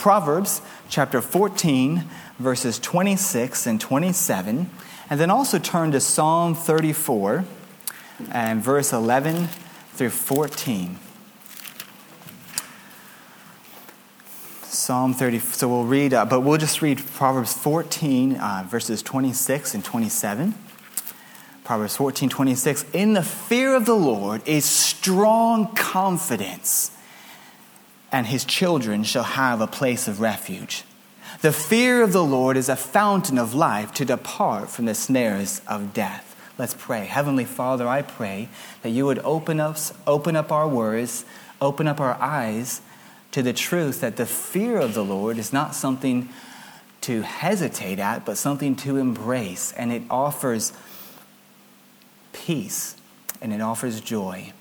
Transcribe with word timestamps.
Proverbs 0.00 0.62
chapter 0.88 1.20
14, 1.20 2.04
verses 2.38 2.78
26 2.78 3.66
and 3.66 3.78
27, 3.78 4.70
and 5.10 5.20
then 5.20 5.30
also 5.30 5.58
turn 5.58 5.92
to 5.92 6.00
Psalm 6.00 6.54
34 6.54 7.44
and 8.32 8.64
verse 8.64 8.94
11 8.94 9.48
through 9.92 10.08
14. 10.08 10.98
Psalm 14.62 15.12
30. 15.12 15.38
So 15.38 15.68
we'll 15.68 15.84
read, 15.84 16.14
uh, 16.14 16.24
but 16.24 16.40
we'll 16.40 16.56
just 16.56 16.80
read 16.80 17.04
Proverbs 17.12 17.52
14, 17.52 18.36
uh, 18.36 18.64
verses 18.66 19.02
26 19.02 19.74
and 19.74 19.84
27. 19.84 20.54
Proverbs 21.62 21.96
14, 21.96 22.30
26. 22.30 22.86
In 22.94 23.12
the 23.12 23.22
fear 23.22 23.74
of 23.76 23.84
the 23.84 23.92
Lord 23.92 24.40
is 24.48 24.64
strong 24.64 25.74
confidence, 25.74 26.92
and 28.12 28.26
his 28.26 28.44
children 28.44 29.04
shall 29.04 29.24
have 29.24 29.60
a 29.60 29.66
place 29.66 30.08
of 30.08 30.20
refuge. 30.20 30.84
The 31.42 31.52
fear 31.52 32.02
of 32.02 32.12
the 32.12 32.24
Lord 32.24 32.56
is 32.56 32.68
a 32.68 32.76
fountain 32.76 33.38
of 33.38 33.54
life 33.54 33.92
to 33.94 34.04
depart 34.04 34.68
from 34.68 34.84
the 34.84 34.94
snares 34.94 35.62
of 35.66 35.94
death. 35.94 36.26
Let's 36.58 36.74
pray. 36.74 37.06
Heavenly 37.06 37.46
Father, 37.46 37.88
I 37.88 38.02
pray 38.02 38.48
that 38.82 38.90
you 38.90 39.06
would 39.06 39.20
open 39.20 39.60
us, 39.60 39.94
open 40.06 40.36
up 40.36 40.52
our 40.52 40.68
words, 40.68 41.24
open 41.60 41.88
up 41.88 42.00
our 42.00 42.20
eyes 42.20 42.82
to 43.32 43.42
the 43.42 43.52
truth 43.52 44.00
that 44.00 44.16
the 44.16 44.26
fear 44.26 44.78
of 44.78 44.92
the 44.92 45.04
Lord 45.04 45.38
is 45.38 45.52
not 45.52 45.74
something 45.74 46.28
to 47.02 47.22
hesitate 47.22 47.98
at, 47.98 48.26
but 48.26 48.36
something 48.36 48.76
to 48.76 48.98
embrace. 48.98 49.72
And 49.72 49.92
it 49.92 50.02
offers 50.10 50.72
peace 52.32 52.96
and 53.40 53.52
it 53.52 53.60
offers 53.60 54.00
joy. 54.00 54.52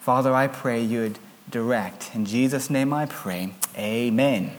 Father, 0.00 0.32
I 0.32 0.46
pray 0.46 0.82
you 0.82 1.00
would 1.00 1.18
direct. 1.50 2.10
In 2.14 2.24
Jesus' 2.24 2.70
name 2.70 2.92
I 2.92 3.06
pray. 3.06 3.50
Amen. 3.76 4.52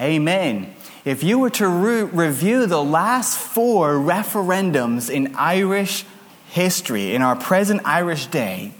Amen. 0.00 0.74
If 1.04 1.22
you 1.22 1.38
were 1.38 1.50
to 1.50 1.68
re- 1.68 2.02
review 2.02 2.66
the 2.66 2.82
last 2.82 3.38
four 3.38 3.94
referendums 3.94 5.10
in 5.10 5.34
Irish 5.36 6.04
history, 6.50 7.14
in 7.14 7.22
our 7.22 7.36
present 7.36 7.82
Irish 7.84 8.26
day, 8.26 8.72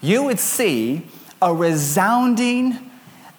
you 0.00 0.22
would 0.24 0.38
see 0.38 1.02
a 1.40 1.54
resounding 1.54 2.78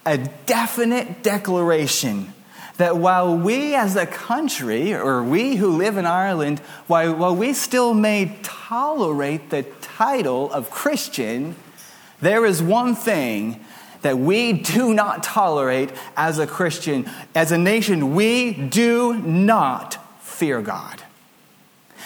a 0.05 0.17
definite 0.45 1.21
declaration 1.21 2.33
that 2.77 2.97
while 2.97 3.35
we 3.37 3.75
as 3.75 3.95
a 3.95 4.05
country, 4.05 4.93
or 4.93 5.21
we 5.21 5.57
who 5.57 5.69
live 5.69 5.97
in 5.97 6.05
Ireland, 6.05 6.59
while, 6.87 7.13
while 7.13 7.35
we 7.35 7.53
still 7.53 7.93
may 7.93 8.37
tolerate 8.41 9.49
the 9.49 9.63
title 9.81 10.51
of 10.51 10.71
Christian, 10.71 11.55
there 12.21 12.45
is 12.45 12.61
one 12.61 12.95
thing 12.95 13.63
that 14.01 14.17
we 14.17 14.53
do 14.53 14.93
not 14.93 15.23
tolerate 15.23 15.91
as 16.15 16.39
a 16.39 16.47
Christian. 16.47 17.09
As 17.35 17.51
a 17.51 17.57
nation, 17.57 18.15
we 18.15 18.53
do 18.53 19.13
not 19.13 19.97
fear 20.23 20.61
God. 20.61 21.03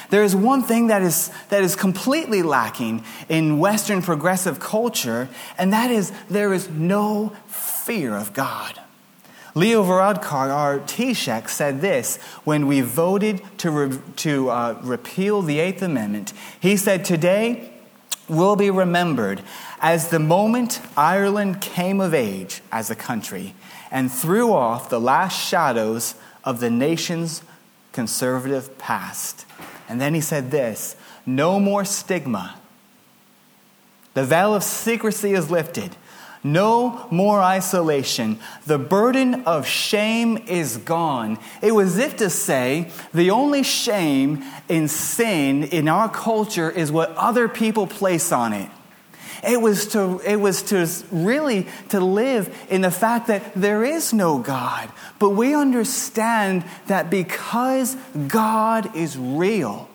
There 0.10 0.24
is 0.24 0.36
one 0.36 0.64
thing 0.64 0.88
that 0.88 1.02
is, 1.02 1.32
that 1.50 1.64
is 1.64 1.76
completely 1.76 2.44
lacking 2.44 3.04
in 3.30 3.60
Western 3.60 4.02
progressive 4.02 4.60
culture, 4.60 5.30
and 5.58 5.74
that 5.74 5.90
is 5.92 6.12
there 6.30 6.54
is 6.54 6.70
no 6.70 7.36
fear 7.48 8.16
of 8.16 8.34
God. 8.34 8.80
Leo 9.56 9.84
Varadkar, 9.84 10.50
our 10.50 10.80
Taoiseach, 10.80 11.48
said 11.48 11.82
this 11.82 12.18
when 12.44 12.66
we 12.66 12.82
voted 12.82 13.42
to, 13.60 13.70
re- 13.70 14.00
to 14.18 14.50
uh, 14.50 14.80
repeal 14.82 15.44
the 15.44 15.60
Eighth 15.60 15.84
Amendment. 15.84 16.34
He 16.60 16.76
said, 16.76 17.06
Today 17.06 17.72
will 18.28 18.56
be 18.56 18.72
remembered 18.72 19.42
as 19.84 20.08
the 20.08 20.20
moment 20.20 20.80
Ireland 20.96 21.60
came 21.60 22.00
of 22.00 22.14
age 22.14 22.62
as 22.72 22.90
a 22.90 22.96
country 22.96 23.54
and 23.92 24.10
threw 24.10 24.54
off 24.54 24.90
the 24.90 25.00
last 25.00 25.38
shadows 25.38 26.16
of 26.46 26.62
the 26.62 26.72
nation's 26.72 27.44
conservative 27.92 28.78
past. 28.78 29.46
And 29.90 30.00
then 30.00 30.14
he 30.14 30.22
said 30.22 30.52
this 30.52 30.96
no 31.26 31.60
more 31.60 31.84
stigma. 31.84 32.56
The 34.14 34.24
veil 34.24 34.56
of 34.56 34.64
secrecy 34.64 35.34
is 35.34 35.52
lifted. 35.52 35.98
No 36.46 37.08
more 37.10 37.42
isolation. 37.42 38.40
The 38.66 38.78
burden 38.78 39.44
of 39.44 39.66
shame 39.66 40.38
is 40.48 40.78
gone. 40.78 41.40
It 41.62 41.74
was 41.74 41.98
as 41.98 42.06
if 42.06 42.18
to 42.18 42.30
say 42.30 42.90
the 43.14 43.32
only 43.32 43.64
shame 43.64 44.44
in 44.70 44.88
sin 44.88 45.64
in 45.64 45.88
our 45.88 46.10
culture 46.10 46.70
is 46.70 46.92
what 46.92 47.12
other 47.16 47.48
people 47.48 47.88
place 47.88 48.32
on 48.32 48.54
it. 48.54 48.70
It 49.46 49.62
was 49.62 49.88
to, 49.88 50.22
it 50.26 50.38
was 50.38 50.64
to 50.64 50.88
really 51.12 51.68
to 51.90 52.00
live 52.00 52.56
in 52.70 52.82
the 52.82 52.92
fact 52.92 53.28
that 53.28 53.54
there 53.54 53.84
is 53.84 54.14
no 54.14 54.40
God. 54.40 54.90
But 55.20 55.32
we 55.32 55.54
understand 55.54 56.64
that 56.88 57.10
because 57.10 57.96
God 58.28 58.96
is 58.96 59.18
real, 59.18 59.90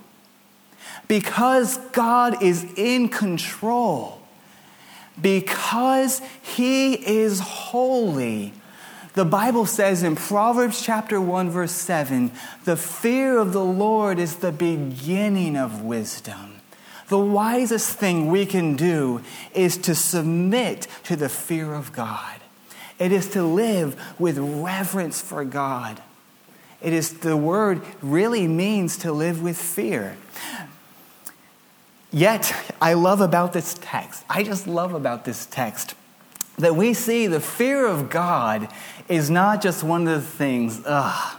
because 1.06 1.78
God 1.92 2.42
is 2.42 2.66
in 2.76 3.08
control, 3.08 4.20
because 5.20 6.20
he 6.42 6.92
is 6.94 7.40
holy. 7.40 8.52
The 9.14 9.24
Bible 9.24 9.64
says 9.64 10.02
in 10.02 10.14
Proverbs 10.14 10.82
chapter 10.82 11.20
1 11.20 11.50
verse 11.50 11.72
7, 11.72 12.30
the 12.64 12.76
fear 12.76 13.38
of 13.38 13.52
the 13.52 13.64
Lord 13.64 14.18
is 14.18 14.36
the 14.36 14.52
beginning 14.52 15.56
of 15.56 15.82
wisdom. 15.82 16.57
The 17.08 17.18
wisest 17.18 17.96
thing 17.96 18.28
we 18.30 18.46
can 18.46 18.76
do 18.76 19.22
is 19.54 19.76
to 19.78 19.94
submit 19.94 20.86
to 21.04 21.16
the 21.16 21.28
fear 21.28 21.74
of 21.74 21.92
God. 21.92 22.40
It 22.98 23.12
is 23.12 23.28
to 23.30 23.42
live 23.42 24.00
with 24.18 24.38
reverence 24.38 25.20
for 25.20 25.44
God. 25.44 26.02
It 26.80 26.92
is 26.92 27.18
the 27.18 27.36
word 27.36 27.82
really 28.02 28.46
means 28.46 28.96
to 28.98 29.12
live 29.12 29.42
with 29.42 29.58
fear. 29.58 30.16
Yet, 32.10 32.54
I 32.80 32.94
love 32.94 33.20
about 33.20 33.52
this 33.52 33.76
text, 33.80 34.24
I 34.28 34.42
just 34.42 34.66
love 34.66 34.94
about 34.94 35.24
this 35.24 35.46
text 35.46 35.94
that 36.58 36.74
we 36.74 36.92
see 36.92 37.26
the 37.26 37.40
fear 37.40 37.86
of 37.86 38.10
God 38.10 38.68
is 39.08 39.30
not 39.30 39.62
just 39.62 39.82
one 39.84 40.06
of 40.08 40.22
the 40.22 40.28
things, 40.28 40.82
ugh. 40.84 41.37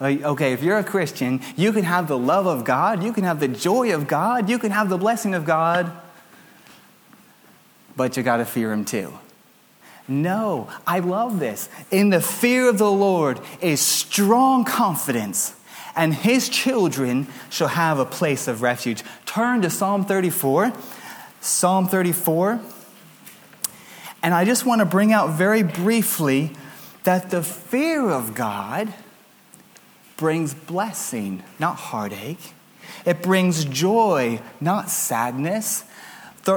Okay, 0.00 0.52
if 0.52 0.62
you're 0.62 0.78
a 0.78 0.84
Christian, 0.84 1.40
you 1.56 1.72
can 1.72 1.82
have 1.82 2.06
the 2.06 2.18
love 2.18 2.46
of 2.46 2.64
God, 2.64 3.02
you 3.02 3.12
can 3.12 3.24
have 3.24 3.40
the 3.40 3.48
joy 3.48 3.94
of 3.94 4.06
God, 4.06 4.48
you 4.48 4.58
can 4.58 4.70
have 4.70 4.88
the 4.88 4.98
blessing 4.98 5.34
of 5.34 5.44
God, 5.44 5.90
but 7.96 8.16
you 8.16 8.22
got 8.22 8.36
to 8.36 8.44
fear 8.44 8.72
Him 8.72 8.84
too. 8.84 9.12
No, 10.06 10.68
I 10.86 11.00
love 11.00 11.40
this. 11.40 11.68
In 11.90 12.10
the 12.10 12.20
fear 12.20 12.68
of 12.68 12.78
the 12.78 12.90
Lord 12.90 13.40
is 13.60 13.80
strong 13.80 14.64
confidence 14.64 15.54
and 15.98 16.14
his 16.14 16.48
children 16.48 17.26
shall 17.50 17.68
have 17.68 17.98
a 17.98 18.06
place 18.06 18.46
of 18.46 18.62
refuge. 18.62 19.02
Turn 19.26 19.62
to 19.62 19.68
Psalm 19.68 20.04
34. 20.04 20.72
Psalm 21.40 21.88
34. 21.88 22.60
And 24.22 24.32
I 24.32 24.44
just 24.44 24.64
want 24.64 24.78
to 24.78 24.84
bring 24.84 25.12
out 25.12 25.30
very 25.30 25.64
briefly 25.64 26.52
that 27.02 27.30
the 27.30 27.42
fear 27.42 28.08
of 28.08 28.36
God 28.36 28.94
brings 30.18 30.52
blessing, 30.52 31.42
not 31.58 31.76
heartache. 31.76 32.52
It 33.06 33.22
brings 33.22 33.64
joy, 33.64 34.40
not 34.60 34.90
sadness. 34.90 35.84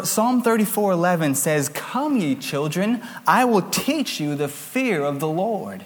Psalm 0.04 0.42
34:11 0.42 1.36
says, 1.36 1.70
"Come 1.70 2.18
ye 2.18 2.36
children, 2.36 3.02
I 3.26 3.46
will 3.46 3.62
teach 3.62 4.20
you 4.20 4.36
the 4.36 4.50
fear 4.50 5.04
of 5.04 5.22
the 5.22 5.30
Lord." 5.30 5.86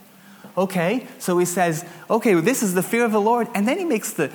Okay, 0.58 1.06
so 1.20 1.38
he 1.38 1.46
says, 1.46 1.84
okay, 2.10 2.34
well, 2.34 2.44
this 2.44 2.64
is 2.64 2.74
the 2.74 2.84
fear 2.84 3.04
of 3.04 3.12
the 3.12 3.20
Lord. 3.20 3.48
And 3.54 3.68
then 3.68 3.78
he 3.78 3.84
makes 3.84 4.14
the, 4.14 4.32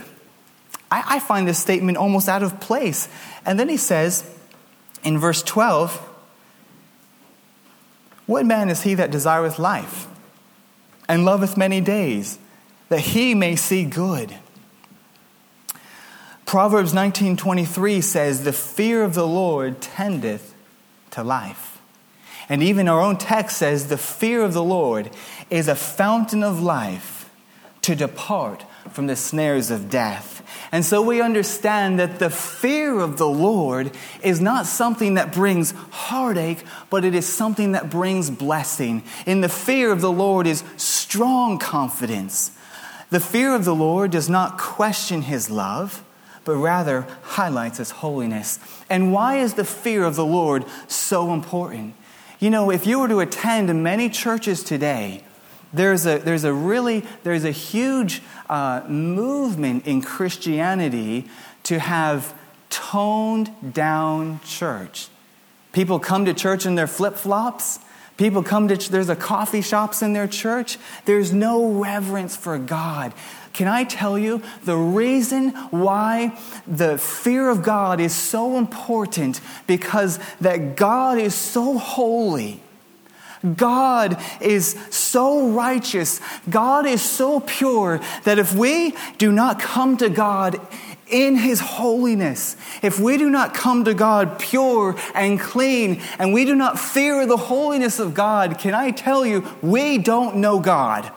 I, 0.90 1.16
I 1.16 1.18
find 1.18 1.48
this 1.48 1.58
statement 1.58 1.96
almost 1.96 2.28
out 2.28 2.42
of 2.42 2.60
place. 2.60 3.08
And 3.46 3.58
then 3.58 3.68
he 3.68 3.78
says 3.78 4.28
in 5.02 5.18
verse 5.18 5.42
12, 5.42 5.96
What 8.26 8.44
man 8.44 8.68
is 8.68 8.82
he 8.82 8.94
that 8.94 9.10
desireth 9.10 9.58
life 9.58 10.08
and 11.08 11.24
loveth 11.24 11.56
many 11.56 11.80
days, 11.80 12.38
that 12.90 13.00
he 13.00 13.34
may 13.34 13.56
see 13.56 13.84
good? 13.84 14.36
Proverbs 16.44 16.92
19:23 16.92 18.00
says, 18.00 18.42
"The 18.42 18.52
fear 18.52 19.02
of 19.02 19.14
the 19.14 19.26
Lord 19.26 19.80
tendeth 19.80 20.52
to 21.12 21.22
life." 21.22 21.78
And 22.48 22.62
even 22.62 22.88
our 22.88 23.00
own 23.00 23.16
text 23.16 23.58
says 23.58 23.86
the 23.86 23.96
fear 23.96 24.42
of 24.42 24.52
the 24.52 24.62
Lord 24.62 25.10
is 25.48 25.68
a 25.68 25.76
fountain 25.76 26.42
of 26.42 26.60
life 26.60 27.30
to 27.82 27.94
depart 27.94 28.64
from 28.90 29.06
the 29.06 29.14
snares 29.14 29.70
of 29.70 29.88
death. 29.88 30.42
And 30.72 30.84
so 30.84 31.00
we 31.00 31.20
understand 31.20 32.00
that 32.00 32.18
the 32.18 32.30
fear 32.30 32.98
of 32.98 33.18
the 33.18 33.28
Lord 33.28 33.92
is 34.22 34.40
not 34.40 34.66
something 34.66 35.14
that 35.14 35.32
brings 35.32 35.72
heartache, 35.90 36.64
but 36.90 37.04
it 37.04 37.14
is 37.14 37.26
something 37.26 37.72
that 37.72 37.90
brings 37.90 38.30
blessing. 38.30 39.04
In 39.26 39.40
the 39.40 39.48
fear 39.48 39.92
of 39.92 40.00
the 40.00 40.10
Lord 40.10 40.48
is 40.48 40.64
strong 40.76 41.58
confidence. 41.58 42.50
The 43.10 43.20
fear 43.20 43.54
of 43.54 43.64
the 43.64 43.74
Lord 43.74 44.10
does 44.10 44.28
not 44.28 44.56
question 44.56 45.22
his 45.22 45.50
love, 45.50 46.04
but 46.44 46.54
rather 46.56 47.06
highlights 47.22 47.78
his 47.78 47.90
holiness. 47.90 48.58
And 48.88 49.12
why 49.12 49.36
is 49.36 49.54
the 49.54 49.64
fear 49.64 50.04
of 50.04 50.16
the 50.16 50.24
Lord 50.24 50.64
so 50.86 51.32
important? 51.32 51.94
You 52.38 52.50
know, 52.50 52.70
if 52.70 52.86
you 52.86 53.00
were 53.00 53.08
to 53.08 53.20
attend 53.20 53.82
many 53.82 54.08
churches 54.08 54.62
today, 54.62 55.22
there's 55.72 56.06
a, 56.06 56.18
there's 56.18 56.44
a 56.44 56.52
really, 56.52 57.04
there's 57.22 57.44
a 57.44 57.50
huge 57.50 58.22
uh, 58.48 58.82
movement 58.88 59.86
in 59.86 60.02
Christianity 60.02 61.28
to 61.64 61.78
have 61.78 62.34
toned 62.70 63.74
down 63.74 64.40
church. 64.44 65.08
People 65.72 65.98
come 65.98 66.24
to 66.24 66.34
church 66.34 66.66
in 66.66 66.74
their 66.74 66.86
flip 66.86 67.16
flops. 67.16 67.78
People 68.20 68.42
come 68.42 68.68
to, 68.68 68.92
there's 68.92 69.08
a 69.08 69.16
coffee 69.16 69.62
shops 69.62 70.02
in 70.02 70.12
their 70.12 70.28
church. 70.28 70.76
There's 71.06 71.32
no 71.32 71.72
reverence 71.72 72.36
for 72.36 72.58
God. 72.58 73.14
Can 73.54 73.66
I 73.66 73.84
tell 73.84 74.18
you 74.18 74.42
the 74.62 74.76
reason 74.76 75.52
why 75.70 76.38
the 76.66 76.98
fear 76.98 77.48
of 77.48 77.62
God 77.62 77.98
is 77.98 78.14
so 78.14 78.58
important? 78.58 79.40
Because 79.66 80.18
that 80.38 80.76
God 80.76 81.16
is 81.16 81.34
so 81.34 81.78
holy 81.78 82.60
God 83.56 84.22
is 84.42 84.76
so 84.90 85.48
righteous, 85.48 86.20
God 86.50 86.84
is 86.84 87.00
so 87.00 87.40
pure 87.40 88.00
that 88.24 88.38
if 88.38 88.54
we 88.54 88.94
do 89.16 89.32
not 89.32 89.58
come 89.58 89.96
to 89.96 90.10
God 90.10 90.60
in 91.10 91.36
His 91.36 91.60
holiness, 91.60 92.56
if 92.82 92.98
we 92.98 93.16
do 93.16 93.30
not 93.30 93.54
come 93.54 93.84
to 93.84 93.94
God 93.94 94.38
pure 94.38 94.96
and 95.14 95.38
clean, 95.38 96.00
and 96.18 96.32
we 96.32 96.44
do 96.44 96.54
not 96.54 96.78
fear 96.78 97.26
the 97.26 97.36
holiness 97.36 97.98
of 97.98 98.14
God, 98.14 98.58
can 98.58 98.74
I 98.74 98.90
tell 98.90 99.24
you, 99.26 99.46
we 99.62 99.98
don't 99.98 100.36
know 100.36 100.60
God. 100.60 101.10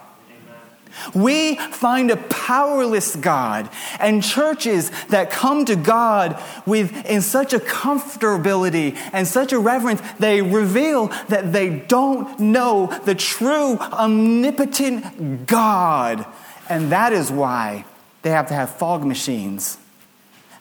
We 1.14 1.56
find 1.56 2.12
a 2.12 2.18
powerless 2.18 3.16
God 3.16 3.70
and 4.00 4.24
churches 4.24 4.92
that 5.08 5.32
come 5.32 5.66
to 5.66 5.76
God 5.76 6.42
with 6.66 7.06
in 7.06 7.22
such 7.22 7.54
a 7.54 7.60
comfortability 7.60 8.96
and 9.12 9.28
such 9.28 9.54
a 9.54 9.60
reverence, 9.60 10.02
they 10.20 10.42
reveal 10.42 11.08
that 11.30 11.52
they 11.52 11.70
don't 11.70 12.40
know 12.40 12.88
the 13.06 13.16
true 13.16 13.78
omnipotent 13.80 15.48
God. 15.48 16.26
And 16.70 16.92
that 16.92 17.12
is 17.12 17.32
why 17.32 17.86
they 18.22 18.30
have 18.30 18.48
to 18.48 18.54
have 18.54 18.70
fog 18.70 19.04
machines 19.04 19.78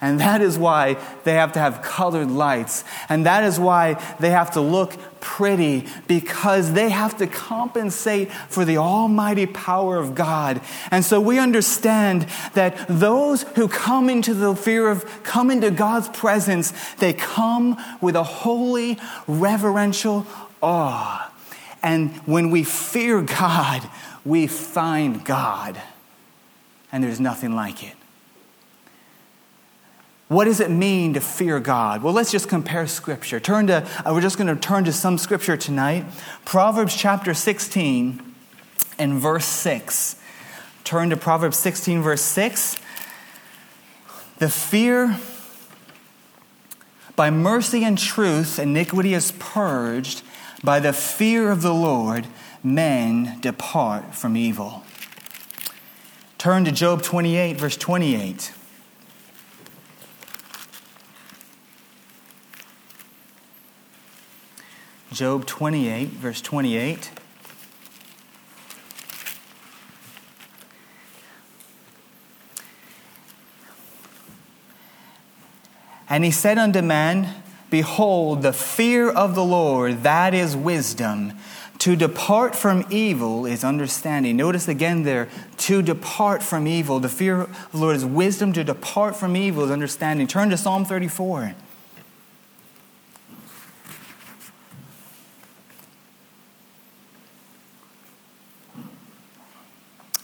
and 0.02 0.18
that 0.18 0.42
is 0.42 0.58
why 0.58 0.96
they 1.22 1.34
have 1.34 1.52
to 1.52 1.60
have 1.60 1.80
colored 1.80 2.28
lights. 2.28 2.82
And 3.08 3.24
that 3.24 3.44
is 3.44 3.60
why 3.60 3.94
they 4.18 4.30
have 4.30 4.50
to 4.54 4.60
look 4.60 4.92
pretty 5.20 5.86
because 6.08 6.72
they 6.72 6.90
have 6.90 7.16
to 7.18 7.28
compensate 7.28 8.32
for 8.32 8.64
the 8.64 8.78
almighty 8.78 9.46
power 9.46 9.98
of 9.98 10.16
God. 10.16 10.60
And 10.90 11.04
so 11.04 11.20
we 11.20 11.38
understand 11.38 12.26
that 12.54 12.84
those 12.88 13.44
who 13.54 13.68
come 13.68 14.10
into 14.10 14.34
the 14.34 14.56
fear 14.56 14.90
of, 14.90 15.22
come 15.22 15.52
into 15.52 15.70
God's 15.70 16.08
presence, 16.08 16.72
they 16.96 17.12
come 17.12 17.80
with 18.00 18.16
a 18.16 18.24
holy, 18.24 18.98
reverential 19.28 20.26
awe. 20.60 21.32
And 21.80 22.10
when 22.26 22.50
we 22.50 22.64
fear 22.64 23.22
God, 23.22 23.88
we 24.24 24.48
find 24.48 25.24
God. 25.24 25.80
And 26.90 27.04
there's 27.04 27.20
nothing 27.20 27.54
like 27.54 27.84
it. 27.84 27.94
What 30.32 30.46
does 30.46 30.60
it 30.60 30.70
mean 30.70 31.12
to 31.12 31.20
fear 31.20 31.60
God? 31.60 32.02
Well, 32.02 32.14
let's 32.14 32.32
just 32.32 32.48
compare 32.48 32.86
scripture. 32.86 33.38
Turn 33.38 33.66
to, 33.66 33.86
uh, 34.02 34.14
we're 34.14 34.22
just 34.22 34.38
going 34.38 34.46
to 34.46 34.56
turn 34.56 34.84
to 34.84 34.92
some 34.92 35.18
scripture 35.18 35.58
tonight. 35.58 36.06
Proverbs 36.46 36.96
chapter 36.96 37.34
16 37.34 38.34
and 38.98 39.20
verse 39.20 39.44
6. 39.44 40.16
Turn 40.84 41.10
to 41.10 41.18
Proverbs 41.18 41.58
16, 41.58 42.00
verse 42.00 42.22
6. 42.22 42.78
The 44.38 44.48
fear, 44.48 45.18
by 47.14 47.28
mercy 47.28 47.84
and 47.84 47.98
truth, 47.98 48.58
iniquity 48.58 49.12
is 49.12 49.32
purged. 49.32 50.22
By 50.64 50.80
the 50.80 50.94
fear 50.94 51.50
of 51.50 51.60
the 51.60 51.74
Lord, 51.74 52.26
men 52.64 53.38
depart 53.42 54.14
from 54.14 54.38
evil. 54.38 54.82
Turn 56.38 56.64
to 56.64 56.72
Job 56.72 57.02
28, 57.02 57.58
verse 57.58 57.76
28. 57.76 58.52
Job 65.12 65.44
28, 65.44 66.08
verse 66.08 66.40
28. 66.40 67.10
And 76.08 76.24
he 76.24 76.30
said 76.30 76.56
unto 76.56 76.80
man, 76.80 77.42
Behold, 77.68 78.42
the 78.42 78.54
fear 78.54 79.10
of 79.10 79.34
the 79.34 79.44
Lord, 79.44 80.02
that 80.02 80.32
is 80.32 80.56
wisdom. 80.56 81.34
To 81.80 81.94
depart 81.94 82.54
from 82.54 82.86
evil 82.90 83.44
is 83.44 83.64
understanding. 83.64 84.36
Notice 84.36 84.66
again 84.66 85.02
there, 85.02 85.28
to 85.58 85.82
depart 85.82 86.42
from 86.42 86.66
evil. 86.66 87.00
The 87.00 87.08
fear 87.08 87.42
of 87.42 87.72
the 87.72 87.78
Lord 87.78 87.96
is 87.96 88.04
wisdom. 88.04 88.52
To 88.54 88.64
depart 88.64 89.16
from 89.16 89.36
evil 89.36 89.64
is 89.64 89.70
understanding. 89.70 90.26
Turn 90.26 90.48
to 90.50 90.56
Psalm 90.56 90.84
34. 90.84 91.54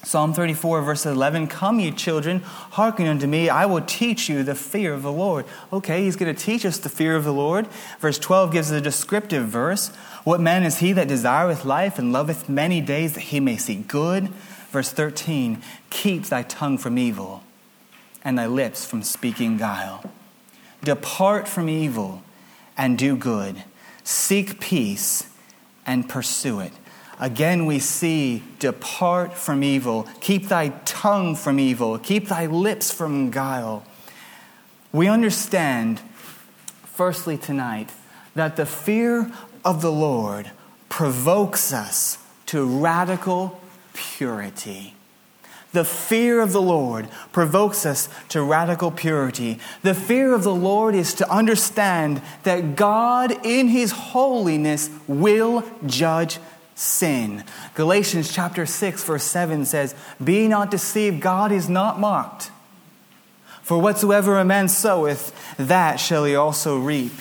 Psalm 0.09 0.33
34, 0.33 0.81
verse 0.81 1.05
11 1.05 1.49
Come, 1.49 1.81
ye 1.81 1.91
children, 1.91 2.41
hearken 2.41 3.07
unto 3.07 3.27
me. 3.27 3.51
I 3.51 3.67
will 3.67 3.83
teach 3.83 4.27
you 4.27 4.43
the 4.43 4.55
fear 4.55 4.95
of 4.95 5.03
the 5.03 5.13
Lord. 5.13 5.45
Okay, 5.71 6.05
he's 6.05 6.17
going 6.17 6.35
to 6.35 6.43
teach 6.43 6.65
us 6.65 6.79
the 6.79 6.89
fear 6.89 7.15
of 7.15 7.25
the 7.25 7.33
Lord. 7.33 7.67
Verse 8.01 8.19
12 8.19 8.51
gives 8.51 8.71
a 8.71 8.81
descriptive 8.81 9.49
verse. 9.49 9.89
What 10.25 10.41
man 10.41 10.65
is 10.65 10.79
he 10.79 10.95
that 10.95 11.09
desireth 11.09 11.67
life 11.67 11.99
and 11.99 12.11
loveth 12.11 12.49
many 12.49 12.81
days 12.81 13.13
that 13.13 13.25
he 13.25 13.39
may 13.39 13.59
see 13.59 13.85
good? 13.87 14.29
Verse 14.71 14.91
13 14.91 15.63
Keep 15.91 16.25
thy 16.25 16.43
tongue 16.43 16.79
from 16.79 16.97
evil 16.97 17.43
and 18.25 18.39
thy 18.39 18.47
lips 18.47 18.87
from 18.87 19.03
speaking 19.03 19.59
guile. 19.59 20.11
Depart 20.83 21.47
from 21.47 21.69
evil 21.69 22.23
and 22.79 22.97
do 22.97 23.15
good. 23.15 23.63
Seek 24.05 24.59
peace 24.59 25.29
and 25.85 26.09
pursue 26.09 26.61
it. 26.61 26.73
Again, 27.21 27.67
we 27.67 27.81
see 27.81 28.45
depart 28.59 29.35
from 29.35 29.65
evil, 29.65 30.07
keep 30.21 30.49
thy 30.49 30.69
tongue 30.85 31.35
from 31.35 31.59
evil, 31.59 31.99
keep 31.99 32.29
thy 32.29 32.47
lips 32.47 32.93
from 32.93 33.31
guile. 33.31 33.85
We 34.93 35.09
understand, 35.09 36.01
firstly, 36.85 37.37
tonight, 37.37 37.91
that 38.35 38.57
the 38.57 38.67
fear 38.67 39.33
of 39.65 39.83
the 39.83 39.91
Lord 39.91 40.53
provokes 40.89 41.73
us 41.73 42.19
to 42.47 42.65
radical 42.65 43.61
purity. 43.95 44.95
The 45.73 45.85
fear 45.85 46.41
of 46.41 46.53
the 46.53 46.63
Lord 46.63 47.09
provokes 47.33 47.85
us 47.85 48.09
to 48.31 48.43
radical 48.43 48.91
purity. 48.91 49.59
The 49.83 49.93
fear 49.93 50.33
of 50.33 50.43
the 50.43 50.55
Lord 50.55 50.95
is 50.95 51.13
to 51.15 51.31
understand 51.31 52.23
that 52.45 52.75
God, 52.75 53.45
in 53.45 53.69
His 53.69 53.91
holiness, 53.91 54.89
will 55.07 55.65
judge 55.85 56.39
sin. 56.79 57.45
Galatians 57.75 58.33
chapter 58.33 58.65
6, 58.65 59.03
verse 59.03 59.25
7 59.25 59.65
says, 59.65 59.95
Be 60.23 60.47
not 60.47 60.71
deceived, 60.71 61.21
God 61.21 61.51
is 61.51 61.69
not 61.69 61.99
mocked. 61.99 62.51
For 63.63 63.79
whatsoever 63.79 64.39
a 64.39 64.45
man 64.45 64.69
soweth, 64.69 65.35
that 65.59 65.97
shall 65.97 66.25
he 66.25 66.35
also 66.37 66.79
reap. 66.79 67.13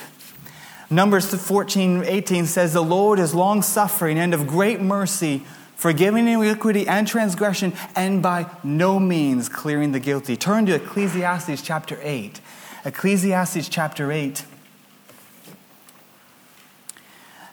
Numbers 0.90 1.34
14, 1.34 2.04
18 2.06 2.46
says, 2.46 2.74
The 2.74 2.82
Lord 2.82 3.20
is 3.20 3.34
long 3.34 3.62
suffering 3.62 4.18
and 4.18 4.34
of 4.34 4.48
great 4.48 4.80
mercy, 4.80 5.40
forgiving 5.76 6.28
iniquity 6.28 6.88
and 6.88 7.08
transgression, 7.08 7.74
and 7.96 8.22
by 8.24 8.50
no 8.64 9.00
means 9.00 9.50
clearing 9.50 9.92
the 9.92 10.00
guilty. 10.00 10.38
Turn 10.38 10.66
to 10.68 10.76
Ecclesiastes 10.76 11.62
chapter 11.62 11.98
8. 12.02 12.40
Ecclesiastes 12.86 13.68
chapter 13.68 14.12
8. 14.12 14.46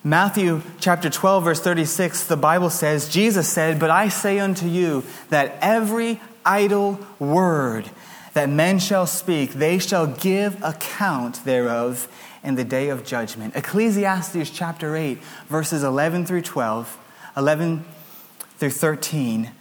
Matthew 0.06 0.60
chapter 0.80 1.08
12, 1.08 1.44
verse 1.44 1.60
36, 1.62 2.26
the 2.26 2.36
Bible 2.36 2.68
says, 2.68 3.08
Jesus 3.08 3.48
said, 3.48 3.80
But 3.80 3.88
I 3.88 4.10
say 4.10 4.38
unto 4.38 4.66
you 4.66 5.02
that 5.30 5.56
every 5.62 6.20
idle 6.44 7.00
word 7.18 7.88
that 8.34 8.50
men 8.50 8.78
shall 8.78 9.06
speak, 9.06 9.54
they 9.54 9.78
shall 9.78 10.06
give 10.06 10.62
account 10.62 11.42
thereof 11.46 12.06
in 12.42 12.54
the 12.54 12.64
day 12.64 12.90
of 12.90 13.06
judgment. 13.06 13.56
Ecclesiastes 13.56 14.50
chapter 14.50 14.94
8, 14.94 15.16
verses 15.48 15.82
11 15.82 16.26
through 16.26 16.42
12, 16.42 16.98
11 17.34 17.86
through 18.58 18.70
13. 18.70 19.52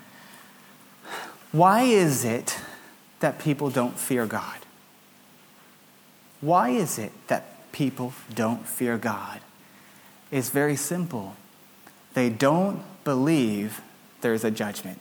Why 1.54 1.84
is 1.84 2.26
it 2.26 2.60
that 3.22 3.40
people 3.40 3.70
don't 3.70 3.98
fear 3.98 4.26
God? 4.26 4.58
Why 6.42 6.72
is 6.72 7.00
it 7.00 7.14
that 7.30 7.72
people 7.72 8.14
don't 8.36 8.68
fear 8.68 8.98
God? 8.98 9.40
Is 10.34 10.50
very 10.50 10.76
simple. 10.76 11.36
They 12.16 12.30
don't 12.30 12.82
believe 13.04 13.82
there's 14.22 14.44
a 14.44 14.52
judgment. 14.52 15.00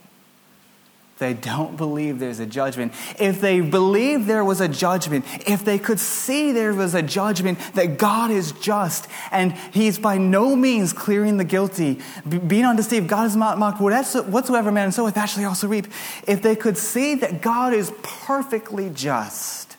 they 1.19 1.35
don't 1.35 1.77
believe 1.77 2.19
there's 2.19 2.41
a 2.41 2.47
judgment. 2.47 2.93
If 3.19 3.41
they 3.41 3.61
believe 3.61 4.27
there 4.27 4.45
was 4.45 4.61
a 4.61 4.67
judgment, 4.67 5.25
if 5.47 5.65
they 5.65 5.79
could 5.79 6.01
see 6.01 6.51
there 6.51 6.75
was 6.75 6.97
a 6.97 7.03
judgment 7.03 7.61
that 7.75 7.97
God 7.97 8.33
is 8.33 8.51
just 8.53 9.09
and 9.31 9.53
He's 9.73 10.01
by 10.01 10.19
no 10.19 10.57
means 10.57 10.93
clearing 10.93 11.37
the 11.37 11.45
guilty, 11.45 12.01
being 12.29 12.65
undeceived, 12.65 13.09
God 13.09 13.27
is 13.27 13.37
not 13.37 13.57
mocked, 13.57 13.81
whatsoever 13.81 14.73
man 14.73 14.91
soweth, 14.91 15.15
that 15.15 15.31
he 15.31 15.45
also 15.45 15.69
reap. 15.69 15.87
If 16.27 16.43
they 16.43 16.57
could 16.57 16.77
see 16.77 17.15
that 17.17 17.41
God 17.41 17.73
is 17.73 17.93
perfectly 18.03 18.91
just, 18.91 19.77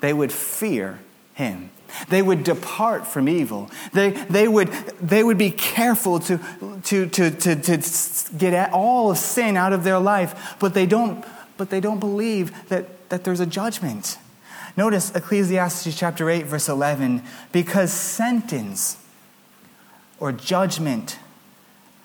they 0.00 0.12
would 0.12 0.32
fear 0.32 0.98
Him. 1.34 1.70
They 2.08 2.22
would 2.22 2.44
depart 2.44 3.06
from 3.06 3.28
evil. 3.28 3.70
They, 3.92 4.10
they, 4.10 4.48
would, 4.48 4.68
they 5.00 5.22
would 5.22 5.38
be 5.38 5.50
careful 5.50 6.20
to, 6.20 6.38
to, 6.84 7.06
to, 7.08 7.30
to, 7.30 7.56
to 7.56 8.36
get 8.36 8.72
all 8.72 9.10
of 9.10 9.18
sin 9.18 9.56
out 9.56 9.72
of 9.72 9.84
their 9.84 9.98
life, 9.98 10.56
but 10.58 10.74
they 10.74 10.86
don't, 10.86 11.24
but 11.56 11.70
they 11.70 11.80
don't 11.80 12.00
believe 12.00 12.68
that, 12.68 13.08
that 13.10 13.24
there's 13.24 13.40
a 13.40 13.46
judgment. 13.46 14.18
Notice 14.76 15.14
Ecclesiastes 15.14 15.96
chapter 15.96 16.30
8, 16.30 16.46
verse 16.46 16.68
11 16.68 17.22
because 17.52 17.92
sentence 17.92 18.96
or 20.18 20.32
judgment 20.32 21.18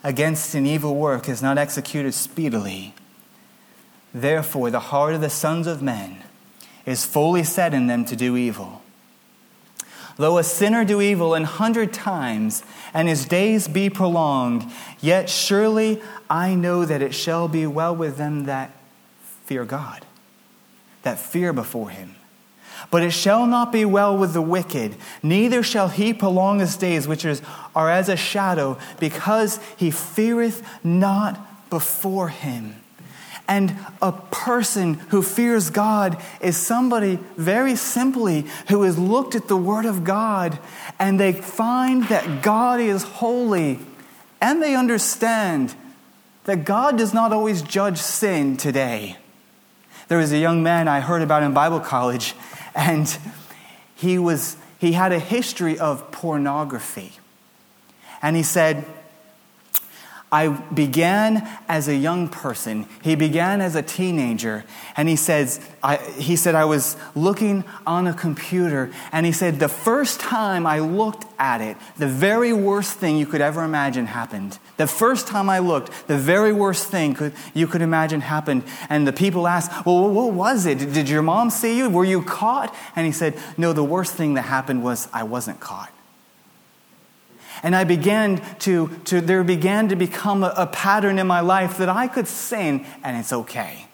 against 0.03 0.55
an 0.55 0.65
evil 0.65 0.95
work 0.95 1.27
is 1.27 1.41
not 1.41 1.57
executed 1.57 2.13
speedily. 2.13 2.93
Therefore, 4.13 4.71
the 4.71 4.79
heart 4.79 5.15
of 5.15 5.21
the 5.21 5.29
sons 5.29 5.67
of 5.67 5.81
men 5.81 6.23
is 6.85 7.05
fully 7.05 7.43
set 7.43 7.73
in 7.73 7.87
them 7.87 8.05
to 8.05 8.15
do 8.15 8.37
evil. 8.37 8.81
Though 10.17 10.37
a 10.37 10.43
sinner 10.43 10.85
do 10.85 11.01
evil 11.01 11.33
an 11.33 11.43
hundred 11.43 11.91
times, 11.91 12.63
and 12.93 13.07
his 13.07 13.25
days 13.25 13.67
be 13.67 13.89
prolonged, 13.89 14.65
yet 15.01 15.29
surely 15.29 16.01
I 16.29 16.55
know 16.55 16.85
that 16.85 17.01
it 17.01 17.13
shall 17.13 17.47
be 17.47 17.67
well 17.67 17.95
with 17.95 18.17
them 18.17 18.45
that 18.45 18.71
fear 19.45 19.65
God, 19.65 20.05
that 21.03 21.19
fear 21.19 21.51
before 21.51 21.89
him. 21.89 22.15
But 22.91 23.03
it 23.03 23.11
shall 23.11 23.45
not 23.45 23.71
be 23.71 23.83
well 23.83 24.17
with 24.17 24.33
the 24.33 24.41
wicked, 24.41 24.95
neither 25.21 25.63
shall 25.63 25.89
he 25.89 26.13
prolong 26.13 26.59
his 26.59 26.77
days, 26.77 27.07
which 27.07 27.25
is, 27.25 27.41
are 27.75 27.89
as 27.89 28.07
a 28.07 28.15
shadow, 28.15 28.77
because 28.99 29.59
he 29.75 29.91
feareth 29.91 30.63
not 30.83 31.69
before 31.69 32.29
him. 32.29 32.75
And 33.47 33.77
a 34.01 34.11
person 34.11 34.95
who 34.95 35.21
fears 35.21 35.69
God 35.69 36.21
is 36.41 36.57
somebody 36.57 37.19
very 37.37 37.75
simply 37.75 38.45
who 38.69 38.81
has 38.83 38.97
looked 38.97 39.35
at 39.35 39.47
the 39.47 39.57
Word 39.57 39.85
of 39.85 40.03
God 40.03 40.57
and 40.97 41.19
they 41.19 41.31
find 41.31 42.05
that 42.05 42.41
God 42.41 42.79
is 42.79 43.03
holy 43.03 43.79
and 44.41 44.61
they 44.61 44.75
understand 44.75 45.75
that 46.45 46.65
God 46.65 46.97
does 46.97 47.13
not 47.13 47.33
always 47.33 47.61
judge 47.61 47.97
sin 47.97 48.57
today. 48.57 49.17
There 50.07 50.17
was 50.17 50.31
a 50.31 50.37
young 50.37 50.63
man 50.63 50.87
I 50.87 50.99
heard 50.99 51.21
about 51.21 51.43
in 51.43 51.53
Bible 51.53 51.79
college 51.79 52.35
and 52.75 53.17
he 53.95 54.17
was 54.17 54.57
he 54.77 54.91
had 54.91 55.11
a 55.11 55.19
history 55.19 55.79
of 55.79 56.11
pornography. 56.11 57.13
And 58.21 58.35
he 58.35 58.43
said, 58.43 58.85
I 60.35 60.49
began 60.49 61.47
as 61.69 61.87
a 61.87 61.95
young 61.95 62.27
person. 62.27 62.87
He 63.01 63.15
began 63.15 63.61
as 63.61 63.73
a 63.73 63.81
teenager. 63.81 64.65
And 64.97 65.07
he, 65.07 65.15
says, 65.15 65.61
I, 65.81 65.95
he 65.95 66.35
said, 66.35 66.55
I 66.55 66.65
was 66.65 66.97
looking 67.15 67.63
on 67.87 68.05
a 68.05 68.13
computer. 68.13 68.91
And 69.13 69.25
he 69.25 69.31
said, 69.31 69.61
the 69.61 69.69
first 69.69 70.19
time 70.19 70.67
I 70.67 70.79
looked 70.79 71.23
at 71.39 71.61
it, 71.61 71.77
the 71.97 72.07
very 72.07 72.51
worst 72.51 72.97
thing 72.97 73.15
you 73.15 73.25
could 73.25 73.39
ever 73.39 73.63
imagine 73.63 74.07
happened. 74.07 74.59
The 74.75 74.87
first 74.87 75.25
time 75.25 75.49
I 75.49 75.59
looked, 75.59 76.07
the 76.09 76.17
very 76.17 76.51
worst 76.51 76.89
thing 76.89 77.13
could, 77.13 77.31
you 77.53 77.65
could 77.65 77.81
imagine 77.81 78.19
happened. 78.19 78.63
And 78.89 79.07
the 79.07 79.13
people 79.13 79.47
asked, 79.47 79.85
Well, 79.85 80.09
what 80.09 80.33
was 80.33 80.65
it? 80.65 80.79
Did 80.79 81.07
your 81.07 81.21
mom 81.21 81.49
see 81.49 81.77
you? 81.77 81.89
Were 81.89 82.03
you 82.03 82.21
caught? 82.21 82.75
And 82.97 83.05
he 83.05 83.13
said, 83.13 83.39
No, 83.55 83.71
the 83.71 83.85
worst 83.85 84.15
thing 84.15 84.33
that 84.33 84.41
happened 84.41 84.83
was 84.83 85.07
I 85.13 85.23
wasn't 85.23 85.61
caught. 85.61 85.94
And 87.63 87.75
I 87.75 87.83
began 87.83 88.41
to, 88.59 88.89
to 89.05 89.21
there 89.21 89.43
began 89.43 89.89
to 89.89 89.95
become 89.95 90.43
a, 90.43 90.53
a 90.57 90.67
pattern 90.67 91.19
in 91.19 91.27
my 91.27 91.39
life 91.39 91.77
that 91.77 91.89
I 91.89 92.07
could 92.07 92.27
sin 92.27 92.85
and 93.03 93.17
it's 93.17 93.33
okay. 93.33 93.87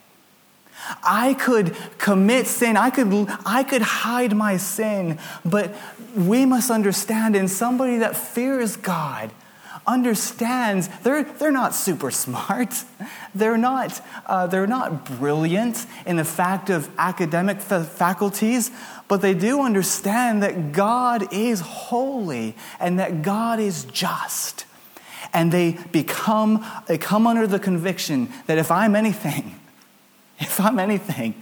I 1.04 1.36
could 1.36 1.76
commit 1.98 2.48
sin. 2.48 2.76
I 2.76 2.90
could, 2.90 3.28
I 3.46 3.64
could 3.64 3.82
hide 3.82 4.36
my 4.36 4.58
sin. 4.58 5.20
But 5.46 5.76
we 6.16 6.46
must 6.46 6.72
understand 6.72 7.36
in 7.36 7.48
somebody 7.48 7.98
that 7.98 8.16
fears 8.16 8.76
God, 8.76 9.32
understands 9.88 10.90
they're, 11.04 11.24
they're 11.24 11.52
not 11.52 11.74
super 11.74 12.12
smart. 12.12 12.84
They're 13.34 13.58
not, 13.58 14.02
uh, 14.26 14.48
they're 14.48 14.68
not 14.68 15.06
brilliant 15.06 15.86
in 16.06 16.18
the 16.18 16.26
fact 16.26 16.70
of 16.70 16.90
academic 16.98 17.62
faculties, 17.62 18.72
but 19.08 19.22
they 19.22 19.34
do 19.34 19.62
understand 19.62 20.44
that 20.44 20.74
God 20.74 21.32
is 21.34 21.62
holy 21.62 22.58
and 22.78 23.00
that 23.00 23.22
God 23.22 23.62
is 23.62 23.86
just. 23.86 24.66
And 25.34 25.50
they 25.50 25.78
become, 25.94 26.66
they 26.88 26.98
come 26.98 27.26
under 27.26 27.48
the 27.48 27.58
conviction 27.58 28.28
that 28.48 28.58
if 28.58 28.70
I'm 28.70 28.98
anything, 28.98 29.58
if 30.40 30.60
I'm 30.60 30.78
anything, 30.78 31.42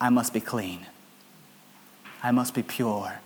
I 0.00 0.08
must 0.08 0.32
be 0.32 0.40
clean. 0.40 0.86
I 2.22 2.30
must 2.30 2.54
be 2.54 2.62
pure 2.62 3.18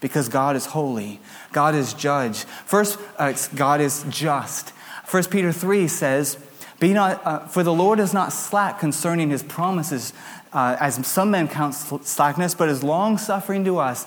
because 0.00 0.28
God 0.28 0.56
is 0.56 0.66
holy. 0.66 1.20
God 1.52 1.74
is 1.74 1.94
judge. 1.94 2.44
First, 2.66 2.98
uh, 3.18 3.32
God 3.54 3.80
is 3.80 4.04
just. 4.08 4.70
1 5.10 5.24
Peter 5.24 5.52
3 5.52 5.88
says, 5.88 6.38
Be 6.78 6.92
not, 6.92 7.26
uh, 7.26 7.46
For 7.46 7.62
the 7.62 7.72
Lord 7.72 7.98
is 8.00 8.12
not 8.12 8.32
slack 8.32 8.78
concerning 8.78 9.30
his 9.30 9.42
promises, 9.42 10.12
uh, 10.52 10.76
as 10.80 11.06
some 11.06 11.30
men 11.30 11.48
count 11.48 11.74
slackness, 11.74 12.54
but 12.54 12.68
is 12.68 12.82
long 12.82 13.18
suffering 13.18 13.64
to 13.64 13.78
us 13.78 14.06